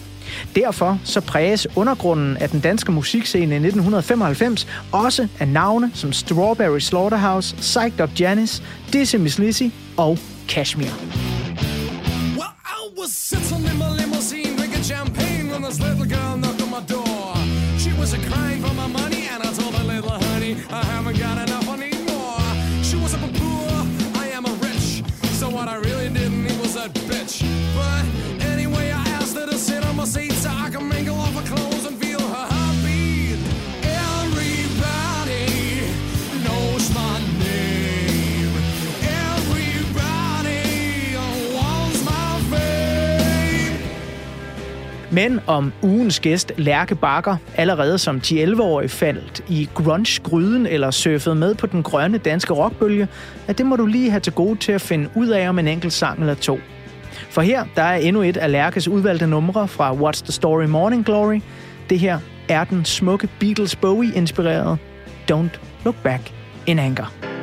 [0.56, 6.80] Derfor så præges undergrunden af den danske musikscene i 1995 også af navne som Strawberry
[6.80, 9.64] Slaughterhouse, Psyched Up Janis, Dizzy Miss Lizzy
[9.98, 10.18] og
[10.50, 10.92] Kashmir.
[12.38, 16.70] Well, I was sitting in my limousine drinking champagne when this little girl knocked on
[16.70, 17.36] my door.
[17.80, 18.47] She was a crying
[20.70, 21.47] I haven't got enough
[45.18, 51.56] Men om ugens gæst Lærke Bakker allerede som 10-11-årig faldt i grunge-gryden eller surfede med
[51.56, 53.08] på den grønne danske rockbølge,
[53.48, 55.68] at det må du lige have til gode til at finde ud af om en
[55.68, 56.60] enkelt sang eller to.
[57.30, 61.06] For her der er endnu et af Lærkes udvalgte numre fra What's the Story Morning
[61.06, 61.42] Glory.
[61.90, 64.78] Det her er den smukke Beatles Bowie-inspirerede
[65.32, 66.32] Don't Look Back
[66.66, 67.37] in Anger.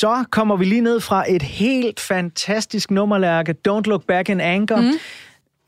[0.00, 4.80] Så kommer vi lige ned fra et helt fantastisk nummerlærke, Don't Look Back in Anger.
[4.80, 4.92] Mm.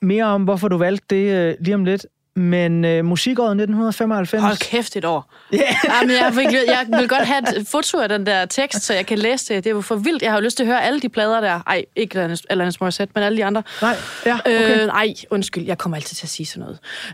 [0.02, 2.06] Mere om, hvorfor du valgte det øh, lige om lidt.
[2.36, 4.42] Men øh, musikåret 1995...
[4.42, 5.32] Hold kæft et år.
[5.54, 5.62] Yeah.
[6.00, 9.06] Jamen, jeg, vil, jeg vil godt have et foto af den der tekst, så jeg
[9.06, 9.64] kan læse det.
[9.64, 10.22] Det er jo for vildt.
[10.22, 11.60] Jeg har jo lyst til at høre alle de plader der.
[11.66, 13.62] Ej, ikke Alanis- Alanis Morissette, men alle de andre.
[13.82, 14.82] Nej, ja, okay.
[14.82, 15.64] Øh, ej, undskyld.
[15.64, 16.66] Jeg kommer altid til at sige sådan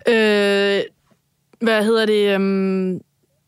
[0.07, 0.79] noget.
[0.79, 0.83] Øh,
[1.61, 2.37] hvad hedder det?
[2.37, 3.01] Um,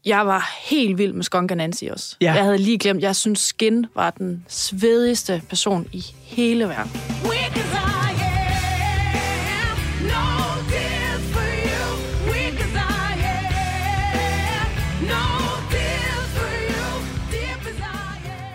[0.07, 2.17] jeg var helt vild med Skunk Nancy også.
[2.21, 2.33] Ja.
[2.33, 6.91] Jeg havde lige glemt, jeg synes Skin var den svedigste person i hele verden.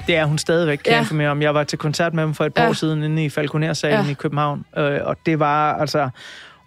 [0.08, 0.96] Det er hun stadigvæk, kan Ja.
[0.96, 1.42] jeg informere om.
[1.42, 2.70] Jeg var til koncert med dem for et par Ja.
[2.70, 4.12] år siden inde i Falconer-salen Ja.
[4.12, 4.66] i København.
[4.78, 6.10] Øh, og det var altså...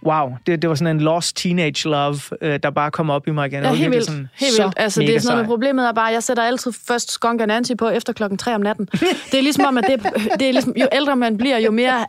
[0.06, 3.30] Wow, det, det var sådan en lost teenage love, øh, der bare kom op i
[3.30, 3.62] mig igen.
[3.62, 4.04] Ja, helt vildt.
[4.06, 4.74] sådan Helt vildt.
[4.76, 7.46] Altså, det er sådan noget med problemet er bare, at jeg sætter altid først Skunk
[7.46, 8.86] Nancy på efter klokken 3 om natten.
[9.32, 10.02] Det er ligesom om, at det,
[10.40, 12.06] det er ligesom, jo ældre man bliver, jo mere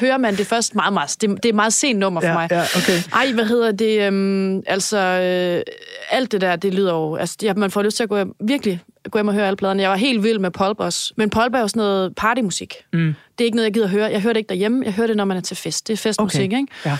[0.00, 1.16] hører man det først meget, meget.
[1.20, 2.48] Det, det er et meget sent nummer for Ja, mig.
[2.50, 2.98] ja, okay.
[3.12, 4.00] Ej, hvad hedder det?
[4.06, 5.62] Øhm, altså, øh,
[6.10, 7.16] alt det der, det lyder jo...
[7.16, 8.80] Altså, ja, man får lyst til at gå hjem, virkelig
[9.10, 9.82] gå hjem og høre alle pladerne.
[9.82, 11.12] Jeg var helt vild med Pulp også.
[11.16, 12.74] Men Pulp er jo sådan noget partymusik.
[12.92, 13.14] Mm.
[13.38, 14.10] Det er ikke noget, jeg gider at høre.
[14.12, 14.82] Jeg hører det ikke derhjemme.
[14.84, 15.88] Jeg hører det, når man er til fest.
[15.88, 16.56] Det er festmusik, Okay.
[16.60, 16.72] ikke?
[16.86, 16.96] Ja.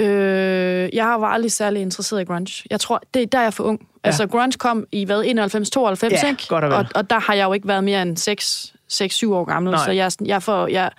[0.00, 2.64] Øh, jeg var aldrig særlig interesseret i grunge.
[2.70, 3.80] Jeg tror, det er der, jeg er for ung.
[3.80, 4.08] Ja.
[4.08, 6.46] Altså, grunge kom i, hvad, 91, 92, Ja, ikke?
[6.48, 9.44] godt og og, og der har jeg jo ikke været mere end 6, 6 år
[9.44, 9.84] gammel, Nej.
[9.84, 10.90] så jeg, er jeg, får, jeg,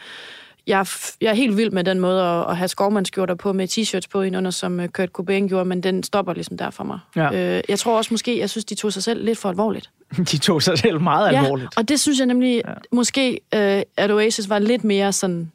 [0.68, 0.86] jeg,
[1.22, 4.22] jeg er helt vild med den måde at, at have skovmandskjorter på med t-shirts på
[4.22, 7.00] indenunder, som øh, Kurt Cobain gjorde, men den stopper ligesom der for mig.
[7.16, 7.56] Ja.
[7.58, 9.90] Øh, jeg tror også måske, jeg synes, de tog sig selv lidt for alvorligt.
[10.32, 11.70] De tog sig selv meget alvorligt.
[11.78, 12.74] Ja, og det synes jeg nemlig, ja.
[12.92, 15.52] måske, øh, at Oasis var lidt mere sådan.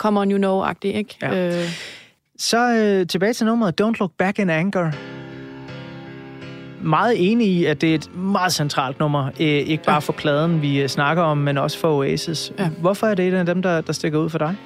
[0.00, 1.16] Come on you know-agtig, ikke?
[1.22, 1.46] Ja.
[1.46, 1.68] Øh,
[2.38, 4.92] Så øh, tilbage til nummeret Don't Look Back in Anger.
[6.82, 9.26] Meget enig i, at det er et meget centralt nummer.
[9.26, 12.52] Øh, ikke bare for pladen, vi øh, snakker om, men også for Oasis.
[12.58, 12.68] Ja.
[12.80, 14.56] Hvorfor er det et af dem, der, der stikker ud for dig?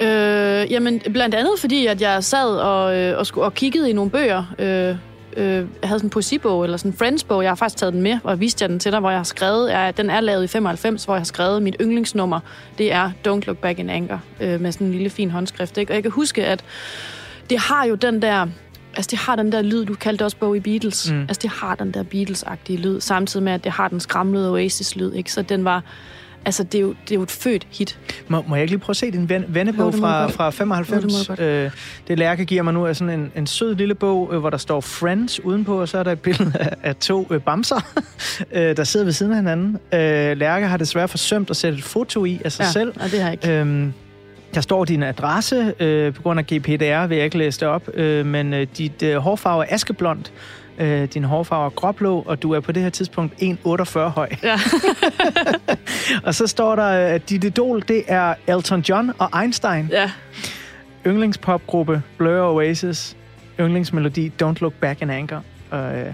[0.00, 3.92] Øh, jamen, blandt andet fordi, at jeg sad og, øh, og, skulle, og kiggede i
[3.92, 4.54] nogle bøger.
[4.58, 4.96] Øh,
[5.36, 7.42] øh, jeg havde sådan en poesibog, eller sådan en friendsbog.
[7.42, 9.24] Jeg har faktisk taget den med, og viste jeg den til dig, hvor jeg har
[9.24, 12.40] skrevet, er, den er lavet i 95, hvor jeg har skrevet mit yndlingsnummer.
[12.78, 15.78] Det er Don't Look Back in Anger, øh, med sådan en lille fin håndskrift.
[15.78, 15.92] Ikke?
[15.92, 16.64] Og jeg kan huske, at
[17.50, 18.46] det har jo den der...
[18.96, 21.12] Altså, det har den der lyd, du kaldte også Bowie Beatles.
[21.12, 21.20] Mm.
[21.20, 25.12] Altså, det har den der Beatles-agtige lyd, samtidig med, at det har den skramlede Oasis-lyd,
[25.12, 25.32] ikke?
[25.32, 25.82] Så den var...
[26.46, 27.98] Altså, det er jo, det er jo et født hit.
[28.28, 30.50] Må, må jeg ikke lige prøve at se din ven, vennebog det fra, fra Jo,
[30.50, 31.02] 95?
[31.02, 31.48] det må du godt.
[31.64, 31.70] øh,
[32.08, 34.56] det Lærke giver mig nu er sådan en, en sød lille bog, øh, hvor der
[34.58, 37.80] står Friends udenpå, og så er der et billede af, af to øh, bamser,
[38.52, 39.78] øh, der sidder ved siden af hinanden.
[39.94, 42.88] Øh, Lærke har desværre forsømt at sætte et foto i af sig Ja, selv.
[43.00, 43.60] og det har jeg ikke.
[43.60, 43.92] Øhm,
[44.54, 47.88] der står din adresse, øh, på grund af GPDR vil jeg ikke læse det op,
[47.94, 50.20] øh, men øh, dit øh, hårfarve er askeblond,
[50.78, 54.28] øh, din hårfarve er gråblå, og du er på det her tidspunkt 1,48 høj.
[54.42, 54.58] Ja.
[56.24, 59.88] Og så står der, at dit idol, det er Elton John og Einstein.
[59.92, 60.10] ja.
[61.06, 63.16] Yndlingspopgruppe, Blur og Oasis.
[63.60, 65.40] Yndlingsmelodi, Don't Look Back in Anger.
[65.70, 66.06] Og, øh,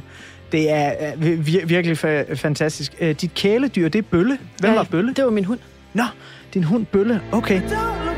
[0.53, 2.95] det er øh, vir- virkelig fa- fantastisk.
[3.01, 4.39] Øh, dit kæledyr, det er Bølle.
[4.59, 5.15] Hvem ja, var Bølle?
[5.15, 5.59] Det var min hund.
[5.95, 6.03] Nå,
[6.55, 7.21] din hund Bølle.
[7.33, 7.61] Okay.
[7.61, 8.10] Don't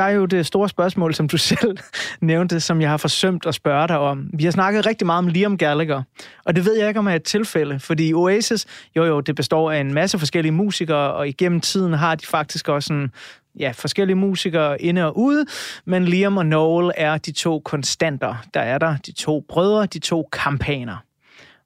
[0.00, 1.78] Der er jo det store spørgsmål, som du selv
[2.20, 4.30] nævnte, som jeg har forsømt at spørge dig om.
[4.34, 6.02] Vi har snakket rigtig meget om Liam Gallagher,
[6.44, 9.70] og det ved jeg ikke om er et tilfælde, fordi Oasis, jo jo, det består
[9.70, 13.12] af en masse forskellige musikere, og igennem tiden har de faktisk også en
[13.58, 15.44] ja, forskellige musikere inde og ude,
[15.84, 18.34] men Liam og Noel er de to konstanter.
[18.54, 20.96] Der er der de to brødre, de to kampaner.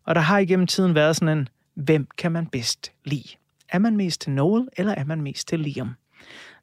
[0.07, 3.29] Og der har igennem tiden været sådan en, hvem kan man bedst lide?
[3.69, 5.95] Er man mest til Noel, eller er man mest til Liam?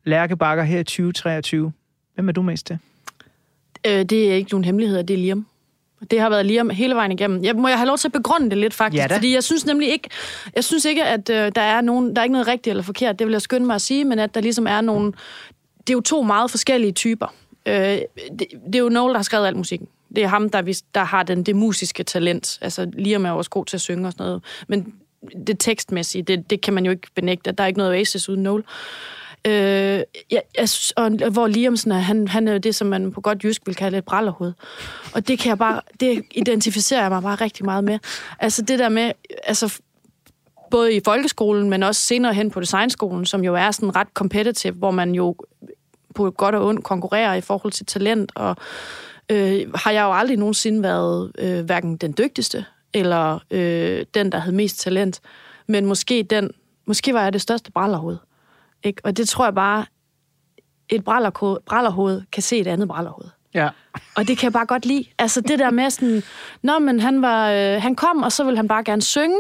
[0.04, 1.72] Lærke Bakker her i 2023.
[2.16, 2.78] Hvem er du mest til?
[3.88, 5.46] Øh, det er ikke nogen hemmelighed, det er Liam.
[6.12, 7.44] Det har været Liam hele vejen igennem.
[7.44, 9.02] Jeg, må jeg have lov til at begrunde det lidt, faktisk?
[9.02, 9.16] Ja da.
[9.16, 10.10] Fordi jeg synes nemlig ikke,
[10.56, 13.20] jeg synes ikke at øh, der, er nogen, der er ikke noget rigtigt eller forkert.
[13.20, 15.14] Det vil jeg skynde mig at sige, men at der ligesom er nogle...
[15.78, 17.34] Det er jo to meget forskellige typer.
[17.66, 19.88] Øh, det, det er jo Noel, der har skrevet al musikken.
[20.16, 22.58] Det er ham, der, der har den, det musiske talent.
[22.62, 24.44] Altså, Liam er jo også god til at synge og sådan noget.
[24.68, 24.94] Men
[25.48, 27.52] det tekstmæssige, det, det kan man jo ikke benægte.
[27.52, 28.64] Der er ikke noget Oasis uden Noel.
[29.48, 29.54] Øh,
[30.32, 30.68] jeg, jeg,
[30.98, 33.76] og hvor Liamsen er, han, han er jo det, som man på godt jysk vil
[33.76, 34.54] kalde et brallerhoved.
[35.14, 38.00] Og det kan jeg bare, det identificerer jeg mig bare rigtig meget med.
[38.40, 39.12] Altså det der med,
[39.44, 39.80] altså
[40.72, 44.74] både i folkeskolen, men også senere hen på designskolen, som jo er sådan ret competitive,
[44.74, 45.36] hvor man jo
[46.16, 48.56] på godt og ondt konkurrerer i forhold til talent, og
[49.30, 54.38] øh, har jeg jo aldrig nogensinde været øh, hverken den dygtigste, eller øh, den, der
[54.38, 55.22] havde mest talent,
[55.68, 56.52] men måske den,
[56.86, 58.18] måske var jeg det største brallerhoved.
[58.84, 59.02] Ikke?
[59.04, 59.86] Og det tror jeg bare,
[60.90, 63.30] et brallerko- brallerhoved kan se et andet brallerhoved.
[63.54, 63.70] Ja.
[64.16, 65.06] Og det kan jeg bare godt lide.
[65.20, 66.24] Altså det der med sådan,
[66.62, 69.40] Nå, men han, var, øh, han kom, og så vil han bare gerne synge.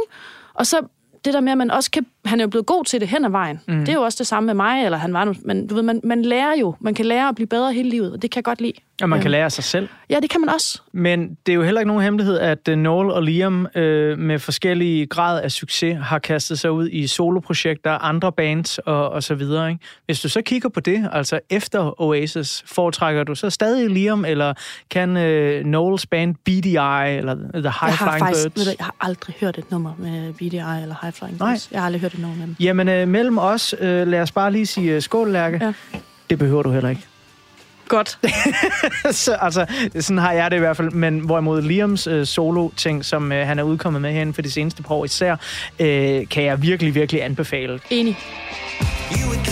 [0.54, 0.82] Og så
[1.26, 2.06] det der med, at man også kan...
[2.26, 3.60] Han er jo blevet god til det hen ad vejen.
[3.68, 3.80] Mm.
[3.80, 5.34] Det er jo også det samme med mig, eller han var nu...
[5.46, 6.76] Men du ved, man, man lærer jo.
[6.80, 8.74] Man kan lære at blive bedre hele livet, og det kan jeg godt lide.
[9.02, 9.90] Og man kan lære sig selv.
[10.10, 10.82] Ja, det kan man også.
[10.94, 14.40] Men det er jo heller ikke nogen hemmelighed, at øh, Noel og Liam øh, med
[14.40, 19.36] forskellige grad af succes har kastet sig ud i soloprojekter, andre bands og, og så
[19.36, 19.70] videre.
[19.70, 19.86] Ikke?
[20.06, 24.54] Hvis du så kigger på det, altså efter Oasis, foretrækker du så stadig Liam, eller
[24.90, 28.54] kan øh, Noels band BDI, eller The High Jeg har Flying faktisk...
[28.56, 28.68] Birds?
[28.68, 31.52] Du, jeg har aldrig hørt et nummer med BDI eller High Flying Nej.
[31.52, 31.70] Birds.
[31.72, 32.56] Jeg har aldrig hørt et nummer med dem.
[32.60, 35.60] Jamen, øh, mellem os, øh, lad os bare lige sige øh, skål, Lærke.
[35.62, 35.74] Ja.
[36.30, 37.08] Det behøver du heller ikke.
[37.92, 38.20] Godt.
[39.24, 39.66] så, altså,
[40.00, 40.92] sådan har jeg det i hvert fald.
[40.92, 44.84] Men hvorimod Liams øh, solo-ting, som øh, han er udkommet med herinde for de seneste
[44.84, 45.36] par år især,
[45.80, 47.80] øh, kan jeg virkelig, virkelig anbefale.
[47.90, 48.18] Enig.
[49.12, 49.51] You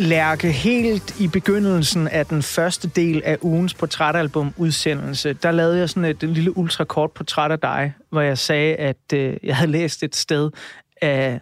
[0.00, 5.88] Lærke, helt i begyndelsen af den første del af ugens portrætalbum udsendelse, der lavede jeg
[5.90, 10.02] sådan et lille ultrakort portræt af dig, hvor jeg sagde, at øh, jeg havde læst
[10.02, 10.50] et sted,
[10.96, 11.40] at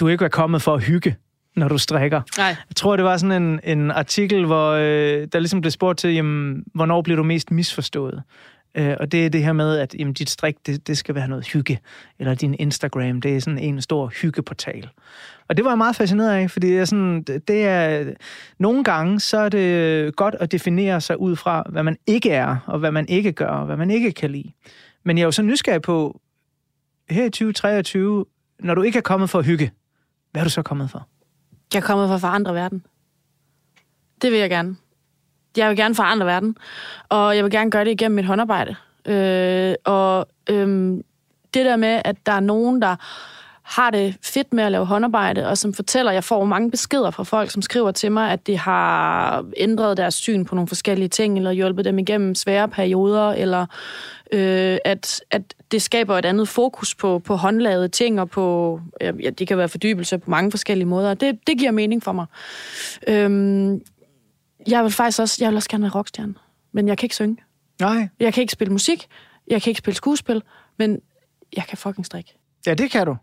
[0.00, 1.16] du ikke var kommet for at hygge,
[1.56, 2.20] når du strikker.
[2.38, 2.46] Nej.
[2.46, 6.14] Jeg tror, det var sådan en, en artikel, hvor øh, der ligesom blev spurgt til,
[6.14, 8.22] jamen, hvornår bliver du mest misforstået?
[8.76, 11.28] Øh, og det er det her med, at jamen, dit strik, det, det skal være
[11.28, 11.80] noget hygge.
[12.18, 14.88] Eller din Instagram, det er sådan en stor hyggeportal.
[15.48, 18.12] Og det var jeg meget fascineret af, fordi det er sådan, det det er,
[18.58, 22.56] nogle gange, så er det godt at definere sig ud fra, hvad man ikke er,
[22.66, 24.52] og hvad man ikke gør, og hvad man ikke kan lide.
[25.04, 26.20] Men jeg er jo så nysgerrig på,
[27.10, 28.24] her i 2023,
[28.60, 29.70] når du ikke er kommet for at hygge,
[30.32, 31.08] hvad er du så kommet for?
[31.74, 32.84] Jeg er kommet for at forandre verden.
[34.22, 34.76] Det vil jeg gerne.
[35.56, 36.56] Jeg vil gerne forandre verden,
[37.08, 38.76] og jeg vil gerne gøre det igennem mit håndarbejde.
[39.06, 40.90] Øh, og øh,
[41.54, 42.96] det der med, at der er nogen, der
[43.66, 47.22] har det fedt med at lave håndarbejde, og som fortæller, jeg får mange beskeder fra
[47.22, 51.36] folk, som skriver til mig, at det har ændret deres syn på nogle forskellige ting,
[51.36, 53.66] eller hjulpet dem igennem svære perioder, eller
[54.32, 59.30] øh, at, at det skaber et andet fokus på, på håndlavede ting, og på, ja,
[59.30, 61.14] det kan være fordybelse på mange forskellige måder.
[61.14, 62.26] Det, det giver mening for mig.
[63.08, 63.80] Øhm,
[64.68, 66.34] jeg vil faktisk også, jeg vil også gerne være rockstjerne,
[66.72, 67.36] men jeg kan ikke synge.
[67.80, 68.08] Nej.
[68.20, 69.06] Jeg kan ikke spille musik,
[69.48, 70.42] jeg kan ikke spille skuespil,
[70.78, 71.00] men
[71.56, 72.34] jeg kan fucking strikke.
[72.66, 73.16] Ja, det kan du.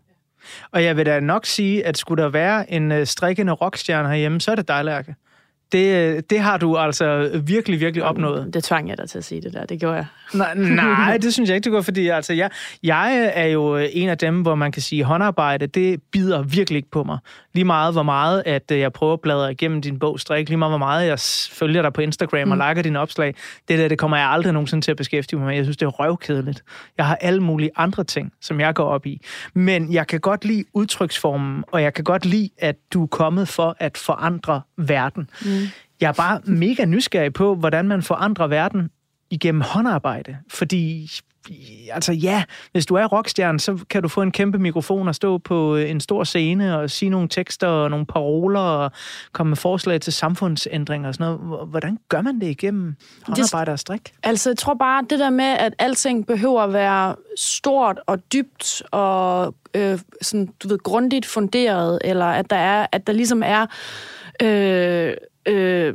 [0.70, 4.40] Og jeg vil da nok sige, at skulle der være en øh, strikkende rockstjerne herhjemme,
[4.40, 5.14] så er det dig, Lærke.
[5.74, 8.54] Det, øh, det har du altså virkelig, virkelig opnået.
[8.54, 10.06] Det tvang jeg dig til at sige det der, det gjorde jeg.
[10.34, 12.50] Nej, nej, det synes jeg ikke, det går, fordi altså, jeg,
[12.82, 16.76] jeg er jo øh, en af dem, hvor man kan sige, håndarbejde, det bider virkelig
[16.76, 17.18] ikke på mig.
[17.54, 20.58] Lige meget, hvor meget, at øh, jeg prøver at bladre igennem din bog Strik, lige
[20.58, 21.18] meget, hvor meget jeg
[21.50, 23.34] følger dig på Instagram og liker dine opslag,
[23.68, 25.56] det der, det kommer jeg aldrig nogensinde til at beskæftige mig med.
[25.56, 26.64] Jeg synes, det er røvkedeligt.
[26.98, 29.20] Jeg har alle mulige andre ting, som jeg går op i.
[29.54, 33.48] Men jeg kan godt lide udtryksformen, og jeg kan godt lide, at du er kommet
[33.48, 35.30] for at forandre verden.
[35.44, 35.63] Mm.
[36.00, 38.90] Jeg er bare mega nysgerrig på, hvordan man forandrer verden
[39.30, 40.36] igennem håndarbejde.
[40.50, 41.10] Fordi,
[41.92, 45.38] altså ja, hvis du er rockstjerne, så kan du få en kæmpe mikrofon og stå
[45.38, 48.92] på øh, en stor scene og sige nogle tekster og nogle paroler og
[49.32, 51.40] komme med forslag til samfundsændringer og sådan noget.
[51.40, 52.94] Hvor- Hvordan gør man det igennem
[53.26, 54.12] håndarbejde og strik?
[54.22, 58.82] Altså, jeg tror bare, det der med, at alting behøver at være stort og dybt
[58.90, 63.66] og øh, sådan, du ved, grundigt funderet, eller at der, er, at der ligesom er
[64.42, 65.14] øh,
[65.46, 65.94] øh,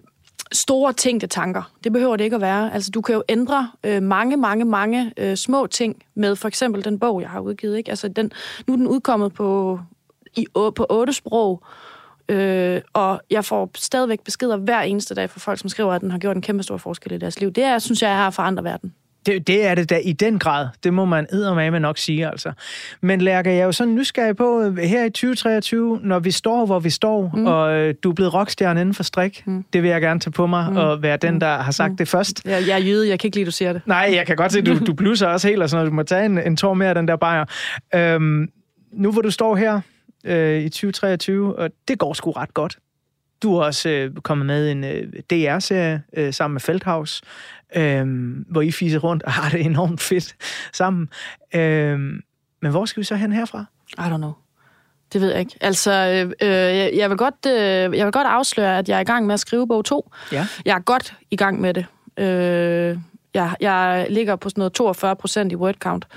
[0.51, 1.71] store tænkte tanker.
[1.83, 2.73] Det behøver det ikke at være.
[2.73, 6.83] Altså, du kan jo ændre øh, mange, mange, mange øh, små ting med for eksempel
[6.85, 7.77] den bog, jeg har udgivet.
[7.77, 7.89] Ikke?
[7.89, 8.31] Altså, den,
[8.67, 9.79] nu er den udkommet på,
[10.35, 11.63] i, på otte sprog,
[12.29, 16.11] Øh, og jeg får stadigvæk beskeder hver eneste dag fra folk, som skriver, at den
[16.11, 17.51] har gjort en kæmpe stor forskel i deres liv.
[17.51, 18.93] Det er, synes jeg, er at forandre verden.
[19.29, 20.67] Det, det er det da i den grad.
[20.83, 22.51] Det må man eddermame nok sige, altså.
[23.01, 26.65] Men Lærke, jeg er jo sådan nysgerrig på, øh, her i 2023, når vi står,
[26.65, 27.45] hvor vi står, mm.
[27.45, 29.65] og øh, du er blevet rockstjerne inden for strik, mm.
[29.73, 30.77] det vil jeg gerne tage på mig, mm.
[30.77, 31.97] og være den, der har sagt mm.
[31.97, 32.41] det først.
[32.45, 33.81] Jeg, jeg er jøde, jeg kan ikke lide, du siger det.
[33.85, 35.91] Nej, jeg kan godt se, du, du blusser også helt, og sådan noget.
[35.91, 37.45] Du må tage en, en tår mere af den der bajer.
[37.95, 38.49] Øhm,
[38.91, 39.81] nu hvor du står her
[40.25, 42.77] øh, i 2023, og det går sgu ret godt.
[43.43, 47.21] Du er også øh, kommet med en øh, DR-serie øh, sammen med Feldhaus,
[47.75, 48.05] øh,
[48.49, 50.35] hvor I fiser rundt og har det enormt fedt
[50.73, 51.09] sammen.
[51.55, 51.99] Øh,
[52.61, 53.65] men hvor skal vi så hen herfra?
[53.97, 54.33] I don't know.
[55.13, 55.57] Det ved jeg ikke.
[55.61, 59.03] Altså, øh, jeg, jeg, vil godt, øh, jeg vil godt afsløre, at jeg er i
[59.03, 60.11] gang med at skrive bog 2.
[60.31, 60.47] Ja.
[60.65, 61.85] Jeg er godt i gang med det.
[62.17, 62.97] Øh,
[63.33, 66.07] jeg, jeg ligger på sådan noget 42 procent i word count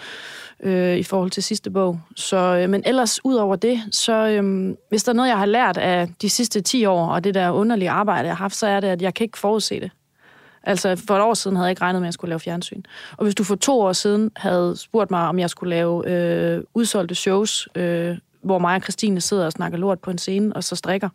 [0.63, 2.01] øh, i forhold til sidste bog.
[2.17, 5.47] Så, øh, men ellers, ud over det, så øh, hvis der er noget, jeg har
[5.47, 8.67] lært af de sidste 10 år, og det der underlige arbejde, jeg har haft, så
[8.67, 9.91] er det, at jeg kan ikke forudse det.
[10.65, 12.83] Altså, for et år siden havde jeg ikke regnet med, at jeg skulle lave fjernsyn.
[13.17, 16.65] Og hvis du for to år siden havde spurgt mig, om jeg skulle lave øh,
[16.75, 20.65] udsolgte shows, øh, hvor mig og Christine sidder og snakker lort på en scene, og
[20.65, 21.09] så strikker,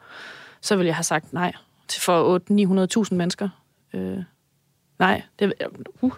[0.61, 1.53] så ville jeg have sagt nej
[1.87, 2.39] til for
[3.09, 3.49] 800-900.000 mennesker.
[3.93, 4.17] Øh,
[4.99, 5.53] nej, det,
[6.01, 6.11] uh.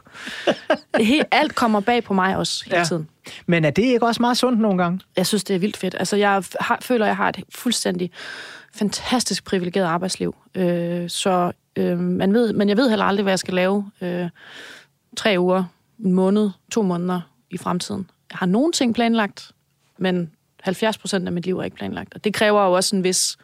[1.00, 2.84] helt, alt kommer bag på mig også hele ja.
[2.84, 3.10] tiden.
[3.46, 5.00] Men er det ikke også meget sundt nogle gange?
[5.18, 5.96] Jeg synes, det er vildt fedt.
[6.00, 8.12] Altså, jeg har, føler, jeg har et fuldstændig
[8.80, 10.36] fantastisk privilegeret arbejdsliv.
[10.56, 14.30] Øh, så øh, man ved, men jeg ved heller aldrig, hvad jeg skal lave øh,
[15.18, 15.64] tre uger,
[16.06, 18.10] en måned, to måneder i fremtiden.
[18.32, 19.52] Jeg har nogle ting planlagt,
[19.98, 22.14] men 70 procent af mit liv er ikke planlagt.
[22.14, 23.38] Og det kræver jo også en vis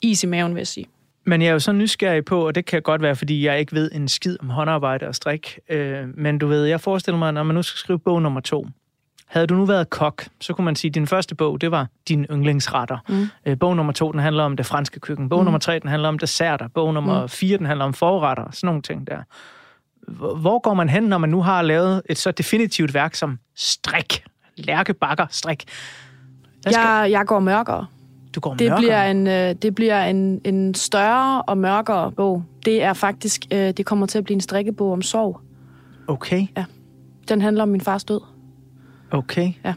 [0.00, 0.86] is i maven, vil jeg sige.
[1.26, 3.72] Men jeg er jo så nysgerrig på, og det kan godt være, fordi jeg ikke
[3.72, 5.58] ved en skid om håndarbejde og strik.
[5.68, 8.66] Øh, men du ved, jeg forestiller mig, når man nu skal skrive bog nummer to.
[9.34, 11.86] Havde du nu været kok, så kunne man sige, at din første bog, det var
[12.08, 12.98] din yndlingsretter.
[13.08, 13.26] Mm.
[13.46, 15.28] Øh, bog nummer to, den handler om det franske køkken.
[15.28, 15.44] Bog mm.
[15.44, 16.68] nummer tre, den handler om desserter.
[16.68, 17.28] Bog nummer mm.
[17.28, 18.44] fire, den handler om forretter.
[18.52, 19.16] Sådan nogle ting der.
[20.36, 24.24] Hvor går man hen, når man nu har lavet et så definitivt værk som strik?
[24.56, 25.64] Lærke, bakker, strik.
[26.60, 27.86] Skal- Jeg, jeg går mørkere.
[28.34, 28.78] Du går Det mørkere.
[28.78, 32.44] bliver, en, øh, det bliver en, en større og mørkere bog.
[32.64, 35.40] Det er faktisk, øh, det kommer til at blive en strikkebog om sorg.
[36.08, 36.46] Okay,
[37.28, 38.20] Den handler om min fars død.
[39.14, 39.52] Okay.
[39.64, 39.74] Ja.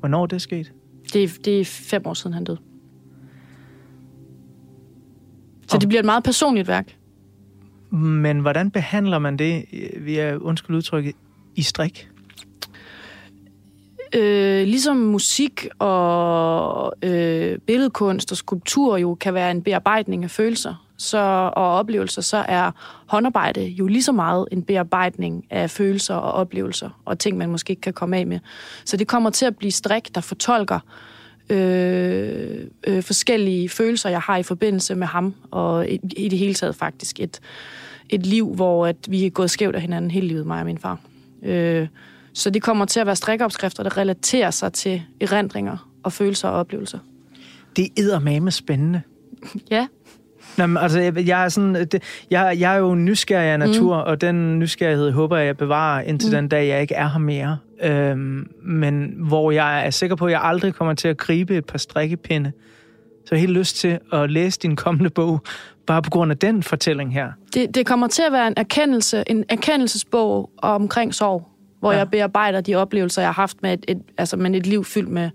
[0.00, 0.72] Hvornår er det sket?
[1.12, 2.58] Det er, det er fem år siden, han døde.
[5.68, 6.96] Så Og- det bliver et meget personligt værk.
[7.90, 11.14] Men hvordan behandler man det, øh, via undskyld udtrykket,
[11.56, 12.08] i strik?
[14.14, 20.87] Øh, ligesom musik og øh, billedkunst og skulptur jo kan være en bearbejdning af følelser
[20.98, 22.70] så, og oplevelser, så er
[23.06, 27.70] håndarbejde jo lige så meget en bearbejdning af følelser og oplevelser og ting, man måske
[27.70, 28.38] ikke kan komme af med.
[28.84, 30.80] Så det kommer til at blive strik, der fortolker
[31.50, 36.54] øh, øh, forskellige følelser, jeg har i forbindelse med ham, og i, i det hele
[36.54, 37.40] taget faktisk et,
[38.08, 40.78] et liv, hvor at vi er gået skævt af hinanden hele livet, mig og min
[40.78, 40.98] far.
[41.42, 41.88] Øh,
[42.32, 46.54] så det kommer til at være strikkeopskrifter, der relaterer sig til erindringer og følelser og
[46.54, 46.98] oplevelser.
[47.76, 49.02] Det er eddermame spændende.
[49.70, 49.86] Ja,
[50.58, 54.10] Men, altså, jeg, jeg, er sådan, det, jeg, jeg er jo nysgerrig af natur, mm.
[54.10, 56.34] og den nysgerrighed håber jeg, jeg bevarer indtil mm.
[56.34, 57.58] den dag, jeg ikke er her mere.
[57.82, 61.64] Øhm, men hvor jeg er sikker på, at jeg aldrig kommer til at gribe et
[61.64, 62.52] par strikkepinde.
[63.26, 65.40] Så jeg har helt lyst til at læse din kommende bog,
[65.86, 67.32] bare på grund af den fortælling her.
[67.54, 71.48] det, det kommer til at være en erkendelse, en erkendelsesbog omkring sorg,
[71.80, 71.98] hvor ja.
[71.98, 75.08] jeg bearbejder de oplevelser, jeg har haft med et, et, altså med et liv fyldt
[75.08, 75.30] med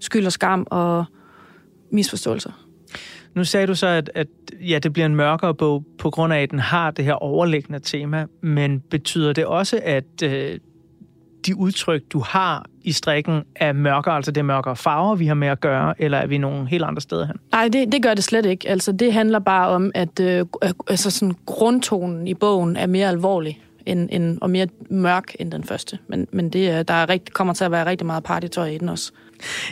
[0.00, 1.04] skyld og skam og
[1.92, 2.65] misforståelser.
[3.36, 4.26] Nu sagde du så, at, at
[4.60, 7.78] ja, det bliver en mørkere bog, på grund af, at den har det her overliggende
[7.78, 10.58] tema, men betyder det også, at øh,
[11.46, 15.34] de udtryk, du har i strikken, er mørkere, altså det er mørkere farver, vi har
[15.34, 17.36] med at gøre, eller er vi nogle helt andre steder hen?
[17.52, 18.68] Nej, det, det gør det slet ikke.
[18.68, 20.46] Altså, det handler bare om, at øh,
[20.88, 25.64] altså sådan, grundtonen i bogen er mere alvorlig end, end, og mere mørk end den
[25.64, 25.98] første.
[26.08, 28.88] Men, men det, der er rigt, kommer til at være rigtig meget partytøj i den
[28.88, 29.12] også.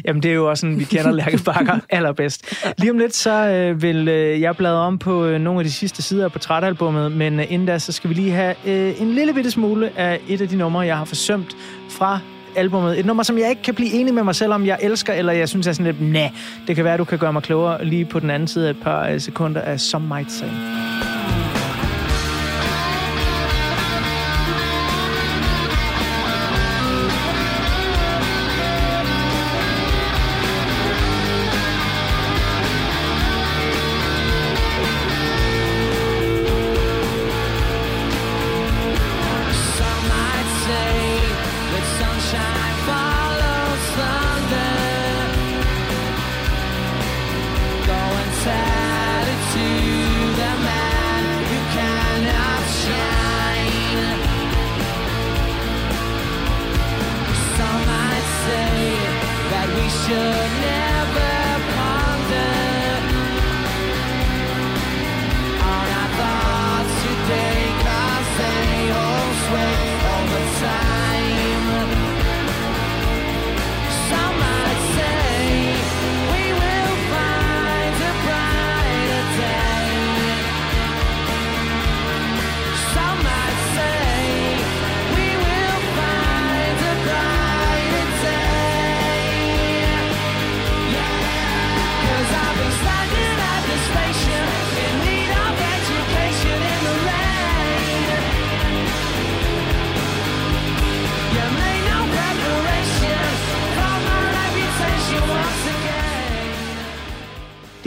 [0.05, 2.55] Jamen, det er jo også sådan, vi kender Lærke Bakker allerbedst.
[2.79, 5.73] Lige om lidt, så øh, vil øh, jeg bladre om på øh, nogle af de
[5.73, 9.11] sidste sider af portrætalbummet, men øh, inden da, så skal vi lige have øh, en
[9.11, 11.57] lille bitte smule af et af de numre, jeg har forsømt
[11.91, 12.19] fra
[12.57, 12.99] albummet.
[12.99, 15.33] Et nummer, som jeg ikke kan blive enig med mig selv om, jeg elsker, eller
[15.33, 16.31] jeg synes er sådan lidt, nej,
[16.67, 18.83] det kan være, du kan gøre mig klogere lige på den anden side af et
[18.83, 20.49] par øh, sekunder af Some Might Say.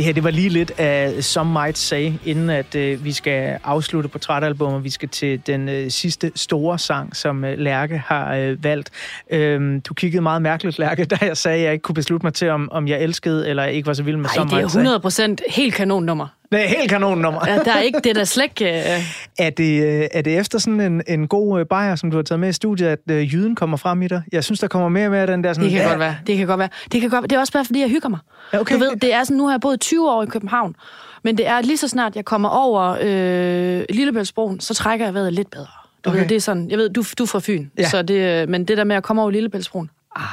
[0.07, 4.09] Her, det var lige lidt af Some Might Say, inden at øh, vi skal afslutte
[4.09, 4.83] portrætalbummet.
[4.83, 8.89] Vi skal til den øh, sidste store sang, som øh, Lærke har øh, valgt.
[9.31, 12.33] Øhm, du kiggede meget mærkeligt, Lærke, da jeg sagde, at jeg ikke kunne beslutte mig
[12.33, 14.71] til, om, om jeg elskede eller ikke var så vild med Ej, Some det Might
[14.71, 15.25] Say.
[15.25, 16.27] er 100% helt kanonnummer.
[16.51, 17.41] Det er helt kanonnummer.
[17.47, 18.65] Ja, der er ikke det, der ikke...
[18.95, 19.01] øh,
[19.39, 22.23] Er det, øh, er det efter sådan en, en god øh, bajer, som du har
[22.23, 24.21] taget med i studiet, at øh, jyden kommer frem i dig?
[24.31, 25.63] Jeg synes, der kommer mere og mere af den der sådan...
[25.63, 26.15] Det kan ja, godt være.
[26.27, 26.69] Det kan godt være.
[26.91, 27.23] Det kan godt.
[27.23, 28.19] Det er også bare, fordi jeg hygger mig.
[28.53, 28.75] Ja, okay.
[28.75, 30.75] Du ved, det er sådan, nu har jeg boet 20 år i København,
[31.23, 35.33] men det er lige så snart, jeg kommer over øh, Lillebæltsbroen, så trækker jeg vejret
[35.33, 35.67] lidt bedre.
[36.05, 36.19] Du Okay.
[36.19, 37.89] ved, det er sådan, jeg ved, du, du er fra Fyn, Ja.
[37.89, 40.23] så det, men det der med at komme over Lillebæltsbroen, ah,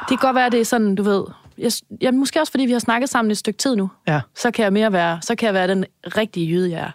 [0.00, 1.24] det kan godt være, det er sådan, du ved,
[1.62, 4.20] jeg, jeg, måske også fordi vi har snakket sammen et stykke tid nu, Ja.
[4.36, 5.84] så kan jeg mere være, så kan jeg være den
[6.16, 6.90] rigtige jyde, jeg er.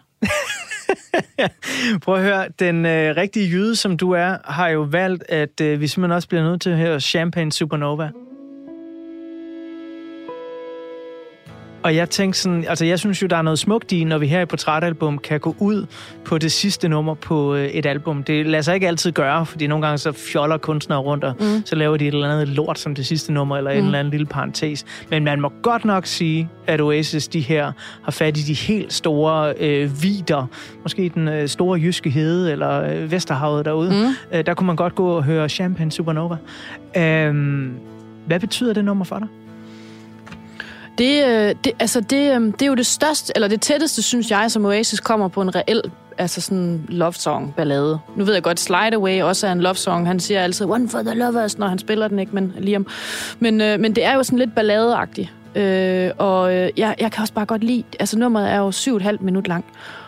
[2.04, 5.82] Prøv at høre, den øh, rigtige jyde, som du er, har jo valgt, at øh,
[5.82, 8.10] vi simpelthen også bliver nødt til at høre Champagne Supernova.
[11.88, 14.28] Og jeg tænkte sådan, altså jeg synes jo, der er noget smukt i, når vi
[14.28, 15.86] her i Portrætalbum kan gå ud
[16.26, 18.24] på det sidste nummer på øh, et album.
[18.24, 21.66] Det lader sig ikke altid gøre, fordi nogle gange så fjoller kunstnere rundt, og mm.
[21.66, 23.78] så laver de et eller andet lort som det sidste nummer, eller mm.
[23.78, 24.86] en eller anden lille parentes.
[25.10, 27.72] Men man må godt nok sige, at Oasis, de her,
[28.04, 30.48] har fat i de helt store øh, vider.
[30.84, 33.90] Måske den øh, store jyske hede, eller øh, Vesterhavet derude.
[33.90, 34.38] Mm.
[34.38, 36.36] Øh, der kunne man godt gå og høre Champagne Supernova.
[36.98, 37.72] Øhm,
[38.26, 39.28] hvad betyder det nummer for dig?
[40.98, 44.32] Det, øh, det, altså det, øh, det er jo det største, eller det tætteste, synes
[44.32, 45.82] jeg, som Oasis kommer på en reel
[46.18, 48.00] altså sådan love song ballade.
[48.16, 50.08] Nu ved jeg godt, Slide Away også er en love song.
[50.08, 52.36] Han siger altid, one for the lovers, når han spiller den, ikke?
[52.36, 52.88] Men, Liam.
[53.40, 55.34] Men, øh, men det er jo sådan lidt balladeagtigt.
[55.56, 58.92] Øh, og øh, jeg, jeg kan også bare godt lide, altså nummeret er jo syv
[58.94, 59.66] og et halvt minut lang.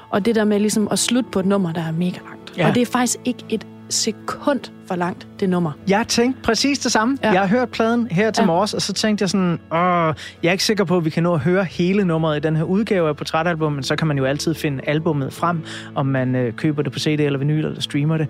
[0.10, 2.58] Og det der med ligesom at slutte på et nummer, der er mega langt.
[2.58, 2.68] Ja.
[2.68, 5.72] Og det er faktisk ikke et sekund for langt, det nummer.
[5.88, 7.18] Jeg tænkte præcis det samme.
[7.24, 7.32] Ja.
[7.32, 8.42] Jeg har hørt pladen her til.
[8.42, 8.46] Ja.
[8.46, 10.14] morges, og så tænkte jeg sådan, Åh,
[10.44, 12.56] jeg er ikke sikker på, at vi kan nå at høre hele nummeret i den
[12.56, 15.64] her udgave af Portrætalbum, men så kan man jo altid finde albummet frem,
[15.96, 18.28] om man øh, køber det på CD eller vinyl, eller streamer det.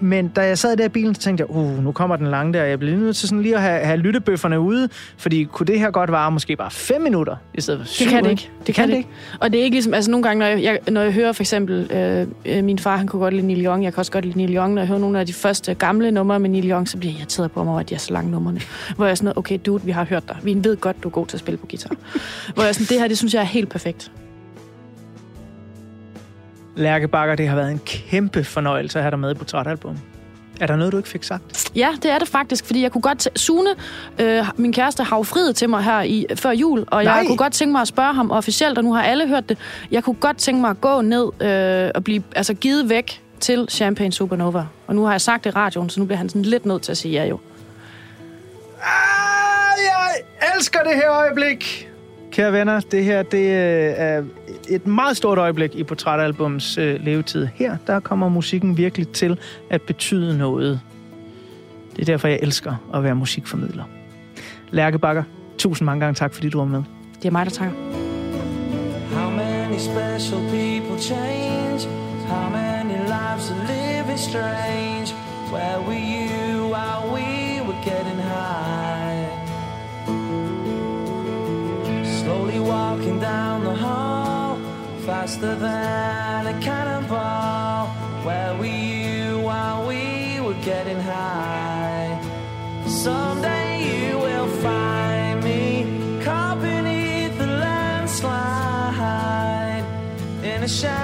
[0.00, 2.52] Men da jeg sad der i bilen, så tænkte jeg, uh, nu kommer den lange
[2.52, 2.64] der.
[2.64, 5.90] Jeg bliver nødt til sådan lige at have, have lyttebøfferne ude, fordi kunne det her
[5.90, 8.04] godt vare måske bare 5 minutter, i stedet for 7?
[8.04, 8.50] Det kan det ikke.
[8.66, 9.08] Det kan det ikke.
[9.40, 11.92] Og det er ikke ligesom, altså nogle gange, når jeg, når jeg hører for eksempel,
[11.92, 14.38] øh, øh, min far, han kunne godt lide Neil Young, jeg kan også godt lide
[14.38, 16.96] Neil Young, når jeg hører nogle af de første gamle numre med Neil Young, så
[16.96, 18.60] bliver jeg irriteret på mig over, at de er så lange numrene.
[18.96, 20.36] Hvor jeg er sådan, okay, dude, vi har hørt dig.
[20.42, 21.94] Vi ved godt, du er god til at spille på guitar.
[22.54, 24.12] Hvor jeg er sådan, det her, det synes jeg er helt perfekt.
[26.78, 29.96] Lærke Bakker, det har været en kæmpe fornøjelse at have dig med i Portrætalbum.
[30.60, 31.70] Er der noget, du ikke fik sagt?
[31.76, 33.38] Ja, det er det faktisk, fordi jeg kunne godt...
[33.38, 33.70] Sune,
[34.18, 37.14] øh, min kæreste, har jo friet til mig her i, før jul, og Nej.
[37.14, 39.58] jeg kunne godt tænke mig at spørge ham officielt, og nu har alle hørt det.
[39.90, 43.66] Jeg kunne godt tænke mig at gå ned øh, og blive altså, givet væk til
[43.70, 44.64] Champagne Supernova.
[44.86, 46.82] Og nu har jeg sagt det i radioen, så nu bliver han sådan lidt nødt
[46.82, 47.38] til at sige ja jo.
[48.82, 51.88] Ah, jeg elsker det her øjeblik.
[52.38, 54.22] Kære venner, det her det øh, er
[54.68, 57.48] et meget stort øjeblik i Portrætalbums øh, levetid.
[57.54, 59.38] Her der kommer musikken virkelig til
[59.70, 60.80] at betyde noget.
[61.90, 63.84] Det er derfor, jeg elsker at være musikformidler.
[64.70, 65.22] Lærke Bakker,
[65.58, 66.82] tusind mange gange tak, fordi du var med.
[67.16, 67.74] Det er mig, der takker.
[69.14, 71.88] How many special people change?
[72.26, 75.08] How many lives are living strange?
[75.52, 77.26] Where were you while we
[77.66, 78.17] were getting
[82.28, 84.58] Slowly walking down the hall,
[85.06, 87.86] faster than a cannonball.
[88.22, 92.20] Where were you while we were getting high?
[92.86, 98.26] Someday you will find me caught beneath the landslide
[100.44, 100.97] in a champagne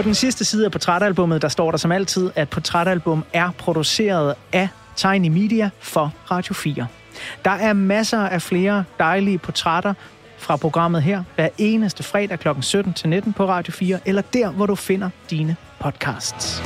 [0.00, 4.34] På den sidste side af portrætalbummet, der står der som altid, at portrætalbum er produceret
[4.52, 6.86] af Tiny Media for Radio 4.
[7.44, 9.94] Der er masser af flere dejlige portrætter
[10.38, 12.48] fra programmet her hver eneste fredag kl.
[12.60, 16.62] 17 til 19 på Radio 4, eller der, hvor du finder dine podcasts.